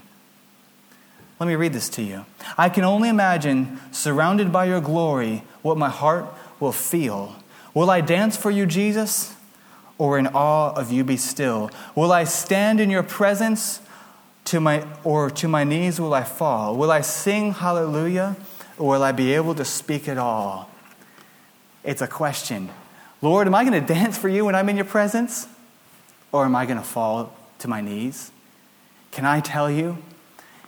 Let 1.39 1.47
me 1.47 1.55
read 1.55 1.71
this 1.71 1.87
to 1.89 2.01
you. 2.01 2.25
I 2.57 2.67
can 2.67 2.83
only 2.83 3.07
imagine, 3.07 3.79
surrounded 3.91 4.51
by 4.51 4.65
your 4.65 4.81
glory, 4.81 5.43
what 5.61 5.77
my 5.77 5.89
heart 5.89 6.25
will 6.59 6.73
feel. 6.73 7.35
Will 7.73 7.89
I 7.89 8.01
dance 8.01 8.35
for 8.35 8.51
you, 8.51 8.65
Jesus, 8.65 9.35
or 9.97 10.19
in 10.19 10.27
awe 10.27 10.73
of 10.73 10.91
you 10.91 11.05
be 11.05 11.15
still? 11.15 11.71
Will 11.95 12.11
I 12.11 12.25
stand 12.25 12.81
in 12.81 12.89
your 12.89 13.03
presence, 13.03 13.79
to 14.45 14.59
my, 14.59 14.85
or 15.05 15.29
to 15.29 15.47
my 15.47 15.63
knees 15.63 16.01
will 16.01 16.13
I 16.13 16.23
fall? 16.23 16.75
Will 16.75 16.91
I 16.91 17.01
sing 17.01 17.53
hallelujah, 17.53 18.35
or 18.77 18.95
will 18.95 19.03
I 19.03 19.13
be 19.13 19.33
able 19.33 19.55
to 19.55 19.63
speak 19.63 20.09
at 20.09 20.17
all? 20.17 20.69
It's 21.85 22.01
a 22.01 22.07
question. 22.07 22.69
Lord, 23.21 23.47
am 23.47 23.55
I 23.55 23.63
going 23.63 23.79
to 23.85 23.93
dance 23.93 24.17
for 24.17 24.27
you 24.27 24.43
when 24.43 24.55
I'm 24.55 24.67
in 24.67 24.75
your 24.75 24.85
presence? 24.85 25.47
Or 26.31 26.45
am 26.45 26.55
I 26.55 26.65
going 26.65 26.77
to 26.77 26.83
fall 26.83 27.35
to 27.59 27.67
my 27.67 27.81
knees? 27.81 28.31
Can 29.11 29.25
I 29.25 29.39
tell 29.39 29.69
you? 29.69 29.97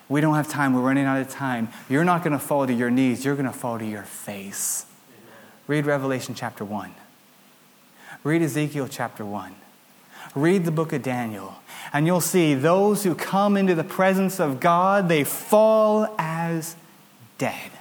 We 0.10 0.20
don't 0.20 0.36
have 0.36 0.50
time. 0.50 0.74
We're 0.74 0.82
running 0.82 1.06
out 1.06 1.22
of 1.22 1.30
time. 1.30 1.70
You're 1.90 2.04
not 2.04 2.24
going 2.24 2.34
to 2.34 2.40
fall 2.40 2.68
to 2.68 2.74
your 2.74 2.92
knees. 2.92 3.24
You're 3.24 3.36
going 3.36 3.46
to 3.46 3.58
fall 3.58 3.80
to 3.80 3.86
your 3.86 4.04
face. 4.04 4.86
Read 5.68 5.86
Revelation 5.86 6.36
chapter 6.36 6.66
1. 6.66 6.92
Read 8.24 8.42
Ezekiel 8.42 8.88
chapter 8.90 9.26
1. 9.26 9.56
Read 10.36 10.66
the 10.66 10.72
book 10.72 10.94
of 10.94 11.02
Daniel. 11.02 11.56
And 11.94 12.06
you'll 12.06 12.22
see 12.22 12.54
those 12.54 13.04
who 13.04 13.16
come 13.16 13.58
into 13.58 13.74
the 13.74 13.84
presence 13.84 14.40
of 14.40 14.60
God, 14.60 15.10
they 15.10 15.24
fall 15.24 16.14
as 16.18 16.76
dead. 17.38 17.72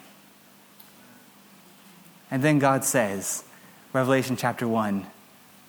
And 2.30 2.42
then 2.42 2.58
God 2.58 2.84
says, 2.84 3.44
Revelation 3.92 4.36
chapter 4.36 4.66
1, 4.66 5.06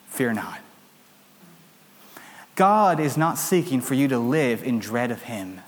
fear 0.07 0.31
not. 0.31 0.60
God 2.55 2.99
is 2.99 3.17
not 3.17 3.37
seeking 3.37 3.81
for 3.81 3.93
you 3.93 4.07
to 4.07 4.19
live 4.19 4.63
in 4.63 4.79
dread 4.79 5.11
of 5.11 5.23
Him, 5.23 5.61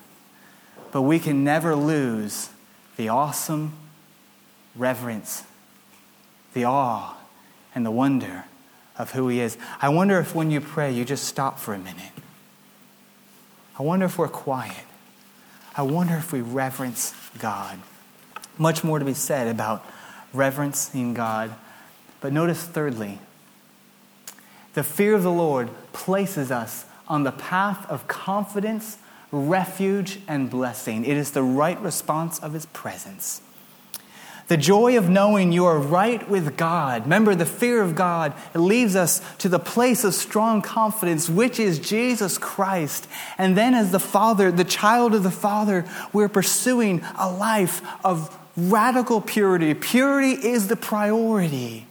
but 0.92 1.02
we 1.04 1.20
can 1.20 1.44
never 1.44 1.76
lose 1.76 2.50
the 2.98 3.10
awesome 3.10 3.74
reverence, 4.76 5.44
the 6.54 6.66
awe, 6.66 7.16
and 7.74 7.86
the 7.86 7.92
wonder 7.92 8.46
of 8.98 9.12
who 9.12 9.28
He 9.28 9.40
is. 9.40 9.58
I 9.82 9.90
wonder 9.90 10.20
if 10.20 10.36
when 10.36 10.52
you 10.52 10.62
pray, 10.62 10.92
you 10.92 11.06
just 11.06 11.24
stop 11.26 11.58
for 11.58 11.74
a 11.74 11.80
minute. 11.80 12.12
I 13.80 13.84
wonder 13.84 14.06
if 14.06 14.18
we're 14.18 14.28
quiet. 14.28 14.86
I 15.76 15.82
wonder 15.82 16.16
if 16.16 16.32
we 16.32 16.42
reverence 16.42 17.16
God. 17.40 17.80
Much 18.58 18.84
more 18.84 19.00
to 19.00 19.06
be 19.06 19.16
said 19.16 19.48
about 19.48 19.84
reverencing 20.32 21.16
God. 21.16 21.56
But 22.22 22.34
notice, 22.34 22.62
thirdly, 22.62 23.20
the 24.74 24.84
fear 24.84 25.14
of 25.16 25.24
the 25.24 25.32
Lord 25.32 25.70
places 25.94 26.52
us 26.52 26.86
on 27.08 27.24
the 27.24 27.32
path 27.32 27.90
of 27.90 28.08
confidence, 28.08 28.98
refuge, 29.32 30.20
and 30.28 30.50
blessing. 30.50 31.06
It 31.06 31.18
is 31.18 31.32
the 31.32 31.44
right 31.44 31.80
response 31.82 32.40
of 32.40 32.54
His 32.54 32.66
presence. 32.68 33.42
The 34.48 34.58
joy 34.58 34.98
of 34.98 35.10
knowing 35.10 35.54
you 35.54 35.66
are 35.66 35.80
right 35.80 36.28
with 36.30 36.58
God. 36.58 37.04
Remember, 37.04 37.34
the 37.34 37.46
fear 37.46 37.82
of 37.82 37.96
God 37.96 38.34
leads 38.54 38.96
us 38.96 39.22
to 39.38 39.48
the 39.48 39.60
place 39.60 40.04
of 40.04 40.14
strong 40.14 40.62
confidence, 40.62 41.30
which 41.30 41.60
is 41.60 41.80
Jesus 41.80 42.38
Christ. 42.38 43.08
And 43.38 43.56
then, 43.56 43.74
as 43.74 43.92
the 43.92 44.00
Father, 44.00 44.52
the 44.52 44.66
child 44.66 45.16
of 45.16 45.24
the 45.24 45.32
Father, 45.32 45.86
we're 46.12 46.30
pursuing 46.30 47.02
a 47.18 47.32
life 47.32 47.82
of 48.04 48.38
radical 48.58 49.22
purity. 49.22 49.74
Purity 49.74 50.32
is 50.32 50.68
the 50.68 50.76
priority. 50.76 51.88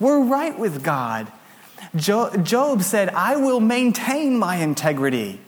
We're 0.00 0.24
right 0.24 0.58
with 0.58 0.82
God. 0.82 1.30
Job 1.94 2.82
said, 2.82 3.08
I 3.10 3.36
will 3.36 3.60
maintain 3.60 4.38
my 4.38 4.56
integrity. 4.56 5.40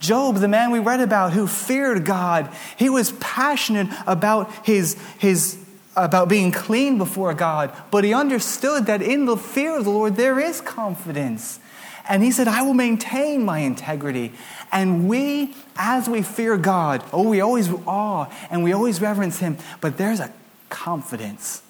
Job, 0.00 0.36
the 0.36 0.48
man 0.48 0.72
we 0.72 0.80
read 0.80 1.00
about 1.00 1.32
who 1.32 1.46
feared 1.46 2.04
God, 2.04 2.52
he 2.76 2.90
was 2.90 3.12
passionate 3.12 3.88
about 4.06 4.52
his, 4.66 5.00
his 5.18 5.58
about 5.94 6.28
being 6.28 6.50
clean 6.50 6.98
before 6.98 7.34
God, 7.34 7.72
but 7.90 8.02
he 8.02 8.12
understood 8.12 8.86
that 8.86 9.00
in 9.02 9.26
the 9.26 9.36
fear 9.36 9.78
of 9.78 9.84
the 9.84 9.90
Lord 9.90 10.16
there 10.16 10.40
is 10.40 10.60
confidence. 10.60 11.60
And 12.08 12.22
he 12.22 12.32
said, 12.32 12.48
I 12.48 12.62
will 12.62 12.74
maintain 12.74 13.44
my 13.44 13.60
integrity. 13.60 14.32
And 14.72 15.08
we, 15.08 15.54
as 15.76 16.08
we 16.08 16.22
fear 16.22 16.56
God, 16.56 17.04
oh, 17.12 17.28
we 17.28 17.40
always 17.40 17.70
awe 17.86 18.26
and 18.50 18.64
we 18.64 18.72
always 18.72 19.00
reverence 19.00 19.38
him, 19.38 19.56
but 19.80 19.98
there's 19.98 20.18
a 20.18 20.32
confidence 20.68 21.62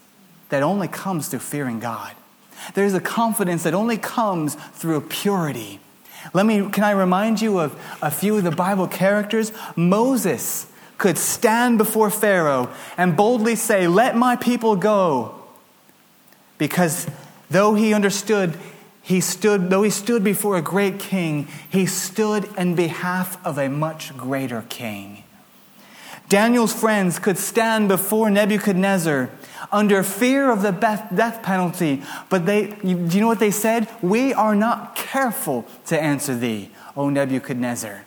that 0.49 0.63
only 0.63 0.87
comes 0.87 1.27
through 1.27 1.39
fearing 1.39 1.79
God. 1.79 2.13
There's 2.73 2.93
a 2.93 3.01
confidence 3.01 3.63
that 3.63 3.73
only 3.73 3.97
comes 3.97 4.55
through 4.55 5.01
purity. 5.01 5.79
Let 6.33 6.45
me, 6.45 6.69
can 6.69 6.83
I 6.83 6.91
remind 6.91 7.41
you 7.41 7.59
of 7.59 7.79
a 8.01 8.09
few 8.09 8.37
of 8.37 8.43
the 8.43 8.51
Bible 8.51 8.87
characters? 8.87 9.51
Moses 9.75 10.67
could 10.97 11.17
stand 11.17 11.77
before 11.77 12.09
Pharaoh 12.09 12.69
and 12.97 13.17
boldly 13.17 13.55
say, 13.55 13.87
Let 13.87 14.15
my 14.15 14.35
people 14.35 14.75
go. 14.75 15.35
Because 16.57 17.07
though 17.49 17.75
he 17.75 17.93
understood, 17.93 18.57
he 19.01 19.19
stood, 19.19 19.69
though 19.69 19.83
he 19.83 19.89
stood 19.89 20.23
before 20.23 20.55
a 20.55 20.61
great 20.61 20.99
king, 20.99 21.49
he 21.69 21.85
stood 21.85 22.49
in 22.57 22.75
behalf 22.75 23.43
of 23.45 23.57
a 23.57 23.67
much 23.67 24.15
greater 24.15 24.63
king. 24.69 25.23
Daniel's 26.29 26.73
friends 26.73 27.19
could 27.19 27.37
stand 27.37 27.89
before 27.89 28.29
Nebuchadnezzar 28.29 29.29
under 29.73 30.03
fear 30.03 30.49
of 30.51 30.61
the 30.61 30.71
death 30.71 31.43
penalty. 31.43 32.03
But 32.29 32.45
they, 32.45 32.67
do 32.67 32.87
you 32.87 33.19
know 33.19 33.27
what 33.27 33.39
they 33.39 33.51
said? 33.51 33.89
We 34.01 34.33
are 34.33 34.55
not 34.55 34.95
careful 34.95 35.65
to 35.87 36.01
answer 36.01 36.35
thee, 36.35 36.69
O 36.95 37.09
Nebuchadnezzar. 37.09 38.05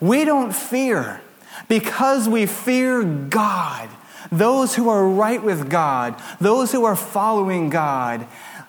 We 0.00 0.24
don't 0.24 0.52
fear 0.54 1.20
because 1.68 2.28
we 2.28 2.46
fear 2.46 3.04
God. 3.04 3.88
Those 4.32 4.74
who 4.74 4.88
are 4.88 5.06
right 5.06 5.42
with 5.42 5.70
God, 5.70 6.20
those 6.40 6.72
who 6.72 6.84
are 6.84 6.96
following 6.96 7.68
God, 7.70 8.26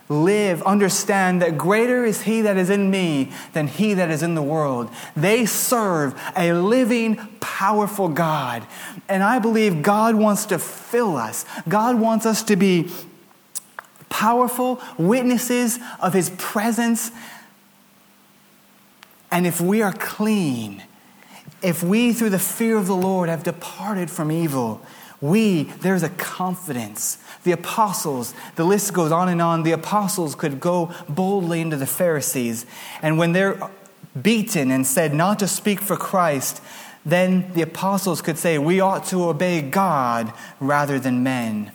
live, 0.07 0.61
understand 0.63 1.41
that 1.41 1.57
greater 1.57 2.05
is 2.05 2.23
He 2.23 2.41
that 2.41 2.57
is 2.57 2.69
in 2.69 2.91
me 2.91 3.31
than 3.53 3.67
He 3.67 3.93
that 3.95 4.11
is 4.11 4.21
in 4.21 4.35
the 4.35 4.43
world. 4.43 4.89
They 5.15 5.45
serve 5.45 6.19
a 6.35 6.53
living, 6.53 7.15
powerful 7.39 8.09
God. 8.09 8.65
And 9.09 9.23
I 9.23 9.39
believe 9.39 9.81
God 9.81 10.15
wants 10.15 10.45
to 10.47 10.59
fill 10.59 11.17
us. 11.17 11.45
God 11.67 11.99
wants 11.99 12.25
us 12.25 12.43
to 12.43 12.55
be 12.55 12.89
powerful 14.09 14.79
witnesses 14.97 15.79
of 15.99 16.13
His 16.13 16.29
presence. 16.37 17.11
And 19.31 19.47
if 19.47 19.59
we 19.59 19.81
are 19.81 19.93
clean, 19.93 20.83
if 21.61 21.81
we, 21.81 22.13
through 22.13 22.29
the 22.29 22.39
fear 22.39 22.77
of 22.77 22.85
the 22.85 22.95
Lord, 22.95 23.27
have 23.27 23.43
departed 23.43 24.11
from 24.11 24.31
evil, 24.31 24.81
we, 25.21 25.63
there's 25.63 26.03
a 26.03 26.09
confidence. 26.09 27.17
The 27.43 27.51
apostles, 27.51 28.33
the 28.55 28.65
list 28.65 28.93
goes 28.93 29.11
on 29.11 29.29
and 29.29 29.41
on. 29.41 29.63
The 29.63 29.71
apostles 29.71 30.35
could 30.35 30.59
go 30.59 30.93
boldly 31.07 31.61
into 31.61 31.77
the 31.77 31.87
Pharisees. 31.87 32.65
And 33.01 33.17
when 33.17 33.31
they're 33.31 33.59
beaten 34.19 34.71
and 34.71 34.85
said 34.85 35.13
not 35.13 35.39
to 35.39 35.47
speak 35.47 35.79
for 35.79 35.95
Christ, 35.97 36.61
then 37.05 37.53
the 37.53 37.61
apostles 37.61 38.21
could 38.21 38.37
say, 38.37 38.57
We 38.57 38.79
ought 38.79 39.05
to 39.07 39.29
obey 39.29 39.61
God 39.61 40.33
rather 40.59 40.99
than 40.99 41.23
men. 41.23 41.71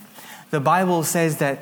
The 0.51 0.61
Bible 0.61 1.05
says 1.05 1.39
that 1.39 1.61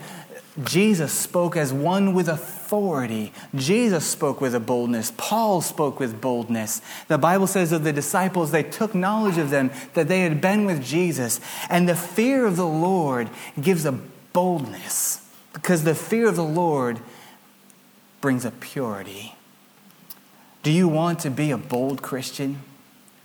Jesus 0.65 1.13
spoke 1.13 1.57
as 1.57 1.73
one 1.73 2.15
with 2.15 2.29
authority. 2.69 3.33
Jesus 3.55 4.05
spoke 4.05 4.43
with 4.43 4.55
a 4.55 4.61
boldness. 4.61 5.11
Paul 5.17 5.63
spoke 5.63 5.99
with 5.99 6.21
boldness. 6.21 6.83
The 7.09 7.17
Bible 7.17 7.47
says 7.47 7.73
of 7.73 7.83
the 7.83 7.95
disciples, 7.95 8.51
they 8.51 8.63
took 8.63 8.95
knowledge 8.95 9.39
of 9.39 9.49
them 9.49 9.71
that 9.95 10.07
they 10.07 10.21
had 10.21 10.43
been 10.43 10.67
with 10.67 10.85
Jesus. 10.85 11.41
And 11.71 11.89
the 11.89 11.97
fear 11.97 12.45
of 12.45 12.57
the 12.57 12.67
Lord 12.67 13.31
gives 13.59 13.87
a 13.87 13.93
boldness 14.35 15.27
because 15.55 15.85
the 15.85 15.95
fear 15.95 16.29
of 16.29 16.37
the 16.37 16.45
Lord 16.45 17.01
brings 18.21 18.45
a 18.45 18.51
purity. 18.51 19.35
Do 20.63 20.71
you 20.71 20.89
want 20.89 21.21
to 21.21 21.31
be 21.31 21.51
a 21.51 21.57
bold 21.57 22.03
Christian? 22.03 22.61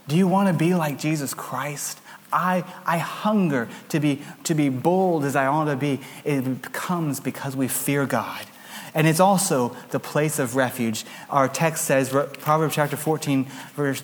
Do 0.08 0.16
you 0.16 0.26
want 0.26 0.48
to 0.48 0.54
be 0.54 0.74
like 0.74 1.00
Jesus 1.00 1.34
Christ? 1.34 2.00
I, 2.32 2.64
I 2.86 2.98
hunger 2.98 3.68
to 3.90 4.00
be, 4.00 4.22
to 4.46 4.56
be 4.56 4.70
bold 4.70 5.26
as 5.26 5.36
I 5.36 5.48
ought 5.48 5.66
to 5.66 5.76
be. 5.76 6.00
It 6.24 6.72
comes 6.72 7.20
because 7.20 7.58
we 7.58 7.68
fear 7.68 8.06
God. 8.06 8.46
And 8.94 9.08
it's 9.08 9.20
also 9.20 9.76
the 9.90 10.00
place 10.00 10.40
of 10.40 10.56
refuge. 10.56 11.06
Our 11.30 11.48
text 11.48 11.86
says, 11.86 12.10
Proverbs 12.10 12.76
chapter 12.76 12.98
14, 12.98 13.46
verse, 13.76 14.04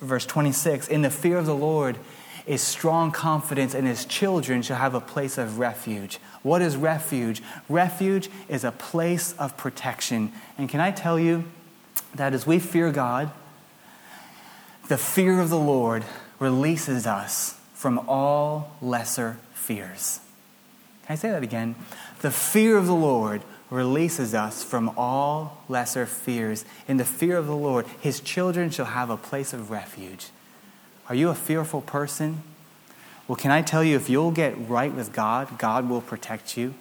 verse 0.00 0.26
26, 0.26 0.88
in 0.88 1.02
the 1.02 1.10
fear 1.10 1.38
of 1.38 1.46
the 1.46 1.54
Lord 1.54 1.96
is 2.46 2.60
strong 2.60 3.12
confidence, 3.12 3.74
and 3.74 3.86
his 3.86 4.04
children 4.04 4.62
shall 4.62 4.78
have 4.78 4.94
a 4.94 5.00
place 5.00 5.38
of 5.38 5.58
refuge. 5.58 6.18
What 6.42 6.62
is 6.62 6.76
refuge? 6.76 7.42
Refuge 7.68 8.28
is 8.48 8.64
a 8.64 8.72
place 8.72 9.34
of 9.34 9.56
protection. 9.56 10.32
And 10.58 10.68
can 10.68 10.80
I 10.80 10.90
tell 10.90 11.18
you 11.18 11.44
that 12.14 12.34
as 12.34 12.46
we 12.46 12.58
fear 12.58 12.90
God, 12.90 13.30
the 14.88 14.98
fear 14.98 15.40
of 15.40 15.50
the 15.50 15.58
Lord 15.58 16.04
releases 16.40 17.06
us 17.06 17.58
from 17.74 18.00
all 18.08 18.76
lesser 18.82 19.38
fears. 19.54 20.20
Can 21.06 21.12
I 21.12 21.16
say 21.16 21.30
that 21.30 21.42
again? 21.42 21.76
The 22.22 22.30
fear 22.30 22.76
of 22.76 22.86
the 22.86 22.94
Lord 22.94 23.42
releases 23.70 24.34
us 24.34 24.62
from 24.62 24.92
all 24.96 25.62
lesser 25.68 26.04
fears. 26.04 26.64
In 26.88 26.96
the 26.96 27.04
fear 27.04 27.36
of 27.36 27.46
the 27.46 27.56
Lord, 27.56 27.86
his 28.00 28.20
children 28.20 28.70
shall 28.70 28.86
have 28.86 29.10
a 29.10 29.16
place 29.16 29.52
of 29.52 29.70
refuge. 29.70 30.28
Are 31.08 31.14
you 31.14 31.28
a 31.28 31.34
fearful 31.34 31.80
person? 31.80 32.42
Well, 33.28 33.36
can 33.36 33.52
I 33.52 33.62
tell 33.62 33.84
you, 33.84 33.96
if 33.96 34.10
you'll 34.10 34.32
get 34.32 34.68
right 34.68 34.92
with 34.92 35.12
God, 35.12 35.56
God 35.58 35.88
will 35.88 36.00
protect 36.00 36.56
you. 36.56 36.74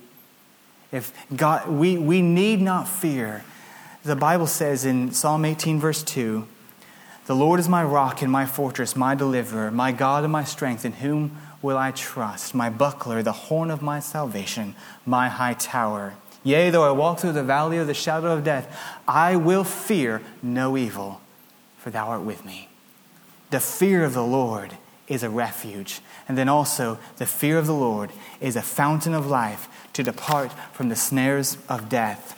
If 0.91 1.13
God, 1.35 1.69
we, 1.69 1.97
we 1.97 2.21
need 2.21 2.61
not 2.61 2.87
fear. 2.87 3.43
The 4.03 4.15
Bible 4.15 4.47
says 4.47 4.85
in 4.85 5.11
Psalm 5.11 5.45
18, 5.45 5.79
verse 5.79 6.01
2, 6.01 6.47
the 7.29 7.35
Lord 7.35 7.59
is 7.59 7.69
my 7.69 7.83
rock 7.83 8.23
and 8.23 8.31
my 8.31 8.47
fortress, 8.47 8.95
my 8.95 9.13
deliverer, 9.13 9.69
my 9.69 9.91
God 9.91 10.23
and 10.23 10.33
my 10.33 10.43
strength, 10.43 10.83
in 10.83 10.93
whom 10.93 11.37
will 11.61 11.77
I 11.77 11.91
trust, 11.91 12.55
my 12.55 12.71
buckler, 12.71 13.21
the 13.21 13.31
horn 13.31 13.69
of 13.69 13.83
my 13.83 13.99
salvation, 13.99 14.73
my 15.05 15.29
high 15.29 15.53
tower. 15.53 16.15
Yea, 16.43 16.69
though 16.69 16.87
I 16.87 16.91
walk 16.91 17.19
through 17.19 17.33
the 17.33 17.43
valley 17.43 17.77
of 17.77 17.87
the 17.87 17.93
shadow 17.93 18.31
of 18.31 18.43
death, 18.43 18.77
I 19.07 19.35
will 19.35 19.63
fear 19.63 20.21
no 20.41 20.77
evil, 20.77 21.21
for 21.77 21.89
thou 21.89 22.07
art 22.07 22.21
with 22.21 22.45
me. 22.45 22.69
The 23.49 23.59
fear 23.59 24.03
of 24.03 24.13
the 24.13 24.23
Lord 24.23 24.77
is 25.07 25.23
a 25.23 25.29
refuge. 25.29 26.01
And 26.27 26.37
then 26.37 26.47
also, 26.47 26.99
the 27.17 27.25
fear 27.25 27.57
of 27.57 27.65
the 27.65 27.73
Lord 27.73 28.11
is 28.39 28.55
a 28.55 28.61
fountain 28.61 29.13
of 29.13 29.27
life 29.27 29.67
to 29.93 30.03
depart 30.03 30.51
from 30.71 30.89
the 30.89 30.95
snares 30.95 31.57
of 31.67 31.89
death. 31.89 32.35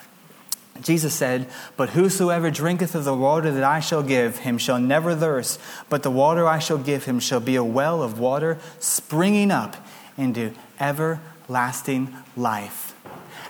Jesus 0.81 1.13
said, 1.13 1.47
But 1.77 1.91
whosoever 1.91 2.49
drinketh 2.49 2.95
of 2.95 3.03
the 3.03 3.13
water 3.13 3.51
that 3.51 3.63
I 3.63 3.81
shall 3.81 4.01
give 4.01 4.37
him 4.39 4.57
shall 4.57 4.79
never 4.79 5.13
thirst, 5.13 5.59
but 5.89 6.01
the 6.01 6.09
water 6.09 6.47
I 6.47 6.59
shall 6.59 6.77
give 6.77 7.05
him 7.05 7.19
shall 7.19 7.41
be 7.41 7.55
a 7.55 7.63
well 7.63 8.01
of 8.01 8.19
water 8.19 8.57
springing 8.79 9.51
up 9.51 9.75
into 10.17 10.53
everlasting 10.79 12.15
life. 12.35 12.90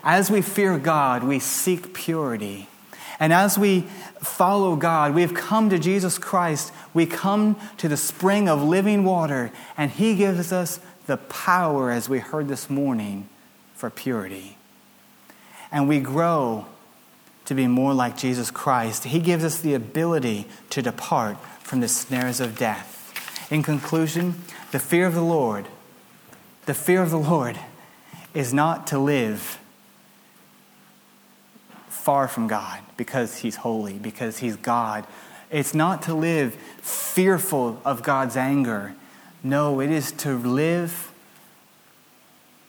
As 0.04 0.32
we 0.32 0.42
fear 0.42 0.78
God, 0.78 1.24
we 1.24 1.40
seek 1.40 1.94
purity. 1.94 2.68
And 3.20 3.32
as 3.32 3.58
we 3.58 3.82
follow 4.20 4.76
God, 4.76 5.14
we 5.14 5.22
have 5.22 5.36
come 5.36 5.70
to 5.70 5.78
Jesus 5.78 6.18
Christ, 6.18 6.74
we 6.94 7.06
come 7.06 7.56
to 7.78 7.88
the 7.88 7.98
spring 7.98 8.50
of 8.50 8.64
living 8.64 9.04
water, 9.04 9.52
and 9.78 9.92
He 9.92 10.16
gives 10.16 10.52
us 10.52 10.80
the 11.06 11.18
power, 11.18 11.92
as 11.92 12.10
we 12.10 12.20
heard 12.20 12.48
this 12.48 12.70
morning, 12.70 13.30
for 13.76 13.90
purity. 13.90 14.58
And 15.72 15.88
we 15.88 16.00
grow 16.00 16.66
to 17.46 17.54
be 17.54 17.68
more 17.68 17.94
like 17.94 18.18
Jesus 18.18 18.50
Christ. 18.50 19.06
He 19.06 19.20
gives 19.20 19.44
us 19.44 19.60
the 19.60 19.74
ability 19.74 20.48
to 20.72 20.82
depart 20.82 21.38
from 21.60 21.80
the 21.80 21.88
snares 21.88 22.40
of 22.40 22.58
death. 22.58 22.98
In 23.52 23.62
conclusion, 23.62 24.42
the 24.72 24.80
fear 24.80 25.06
of 25.06 25.14
the 25.14 25.22
Lord, 25.22 25.68
the 26.66 26.74
fear 26.74 27.02
of 27.02 27.12
the 27.12 27.20
Lord 27.20 27.60
is 28.34 28.54
not 28.54 28.88
to 28.88 28.98
live 28.98 29.60
far 31.92 32.28
from 32.28 32.48
God 32.48 32.80
because 32.98 33.38
He's 33.38 33.58
holy, 33.58 33.94
because 33.94 34.40
He's 34.40 34.56
God. 34.56 35.06
It's 35.52 35.74
not 35.74 36.04
to 36.04 36.14
live 36.14 36.56
fearful 36.82 37.82
of 37.84 38.02
God's 38.02 38.38
anger. 38.38 38.96
No, 39.44 39.82
it 39.82 39.92
is 39.92 40.12
to 40.14 40.38
live 40.38 41.12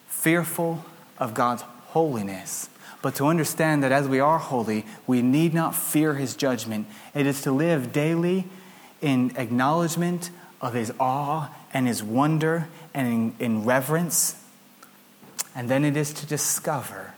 fearful 0.08 0.84
of 1.18 1.34
God's 1.34 1.62
holiness. 1.62 2.68
But 3.00 3.14
to 3.16 3.26
understand 3.26 3.82
that 3.82 3.92
as 3.92 4.08
we 4.08 4.20
are 4.20 4.38
holy, 4.38 4.84
we 5.06 5.22
need 5.22 5.54
not 5.54 5.74
fear 5.74 6.14
His 6.14 6.34
judgment. 6.34 6.86
It 7.14 7.26
is 7.26 7.42
to 7.42 7.52
live 7.52 7.92
daily 7.92 8.46
in 9.00 9.32
acknowledgement 9.36 10.30
of 10.60 10.74
His 10.74 10.92
awe 10.98 11.48
and 11.72 11.86
His 11.86 12.02
wonder 12.02 12.68
and 12.92 13.06
in, 13.06 13.34
in 13.38 13.64
reverence. 13.64 14.36
And 15.54 15.68
then 15.68 15.84
it 15.84 15.96
is 15.96 16.12
to 16.14 16.26
discover 16.26 17.14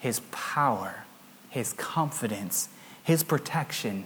His 0.00 0.20
power 0.30 1.03
his 1.54 1.72
confidence, 1.74 2.68
his 3.04 3.22
protection, 3.22 4.04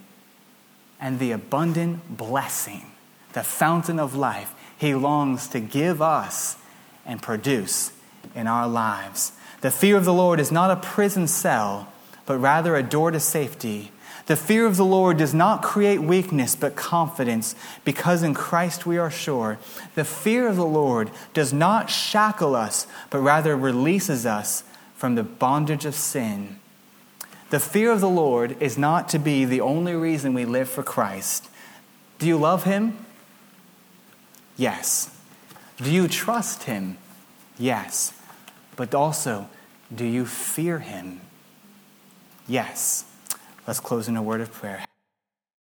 and 1.00 1.18
the 1.18 1.32
abundant 1.32 2.14
blessing, 2.14 2.84
the 3.32 3.42
fountain 3.42 3.98
of 3.98 4.14
life 4.14 4.54
he 4.76 4.94
longs 4.94 5.48
to 5.48 5.58
give 5.58 6.02
us 6.02 6.58
and 7.06 7.22
produce 7.22 7.90
in 8.34 8.46
our 8.46 8.68
lives. 8.68 9.32
The 9.62 9.70
fear 9.70 9.96
of 9.96 10.04
the 10.04 10.12
Lord 10.12 10.40
is 10.40 10.52
not 10.52 10.70
a 10.70 10.76
prison 10.76 11.26
cell, 11.26 11.90
but 12.26 12.36
rather 12.36 12.76
a 12.76 12.82
door 12.82 13.10
to 13.12 13.18
safety. 13.18 13.92
The 14.26 14.36
fear 14.36 14.66
of 14.66 14.76
the 14.76 14.84
Lord 14.84 15.16
does 15.16 15.32
not 15.32 15.62
create 15.62 16.02
weakness, 16.02 16.54
but 16.54 16.76
confidence, 16.76 17.54
because 17.82 18.22
in 18.22 18.34
Christ 18.34 18.84
we 18.84 18.98
are 18.98 19.10
sure. 19.10 19.56
The 19.94 20.04
fear 20.04 20.48
of 20.48 20.56
the 20.56 20.66
Lord 20.66 21.10
does 21.32 21.54
not 21.54 21.88
shackle 21.88 22.54
us, 22.54 22.86
but 23.08 23.20
rather 23.20 23.56
releases 23.56 24.26
us 24.26 24.64
from 24.94 25.14
the 25.14 25.22
bondage 25.22 25.86
of 25.86 25.94
sin 25.94 26.58
the 27.50 27.60
fear 27.60 27.92
of 27.92 28.00
the 28.00 28.08
Lord 28.08 28.60
is 28.60 28.76
not 28.76 29.08
to 29.10 29.18
be 29.18 29.44
the 29.44 29.60
only 29.60 29.94
reason 29.94 30.34
we 30.34 30.44
live 30.44 30.68
for 30.68 30.82
Christ. 30.82 31.48
Do 32.18 32.26
you 32.26 32.36
love 32.36 32.64
Him? 32.64 32.96
Yes. 34.56 35.14
Do 35.76 35.90
you 35.90 36.08
trust 36.08 36.64
Him? 36.64 36.98
Yes. 37.58 38.12
But 38.76 38.94
also, 38.94 39.48
do 39.94 40.04
you 40.04 40.26
fear 40.26 40.80
Him? 40.80 41.20
Yes. 42.46 43.04
Let's 43.66 43.80
close 43.80 44.08
in 44.08 44.16
a 44.16 44.22
word 44.22 44.40
of 44.40 44.52
prayer. 44.52 44.87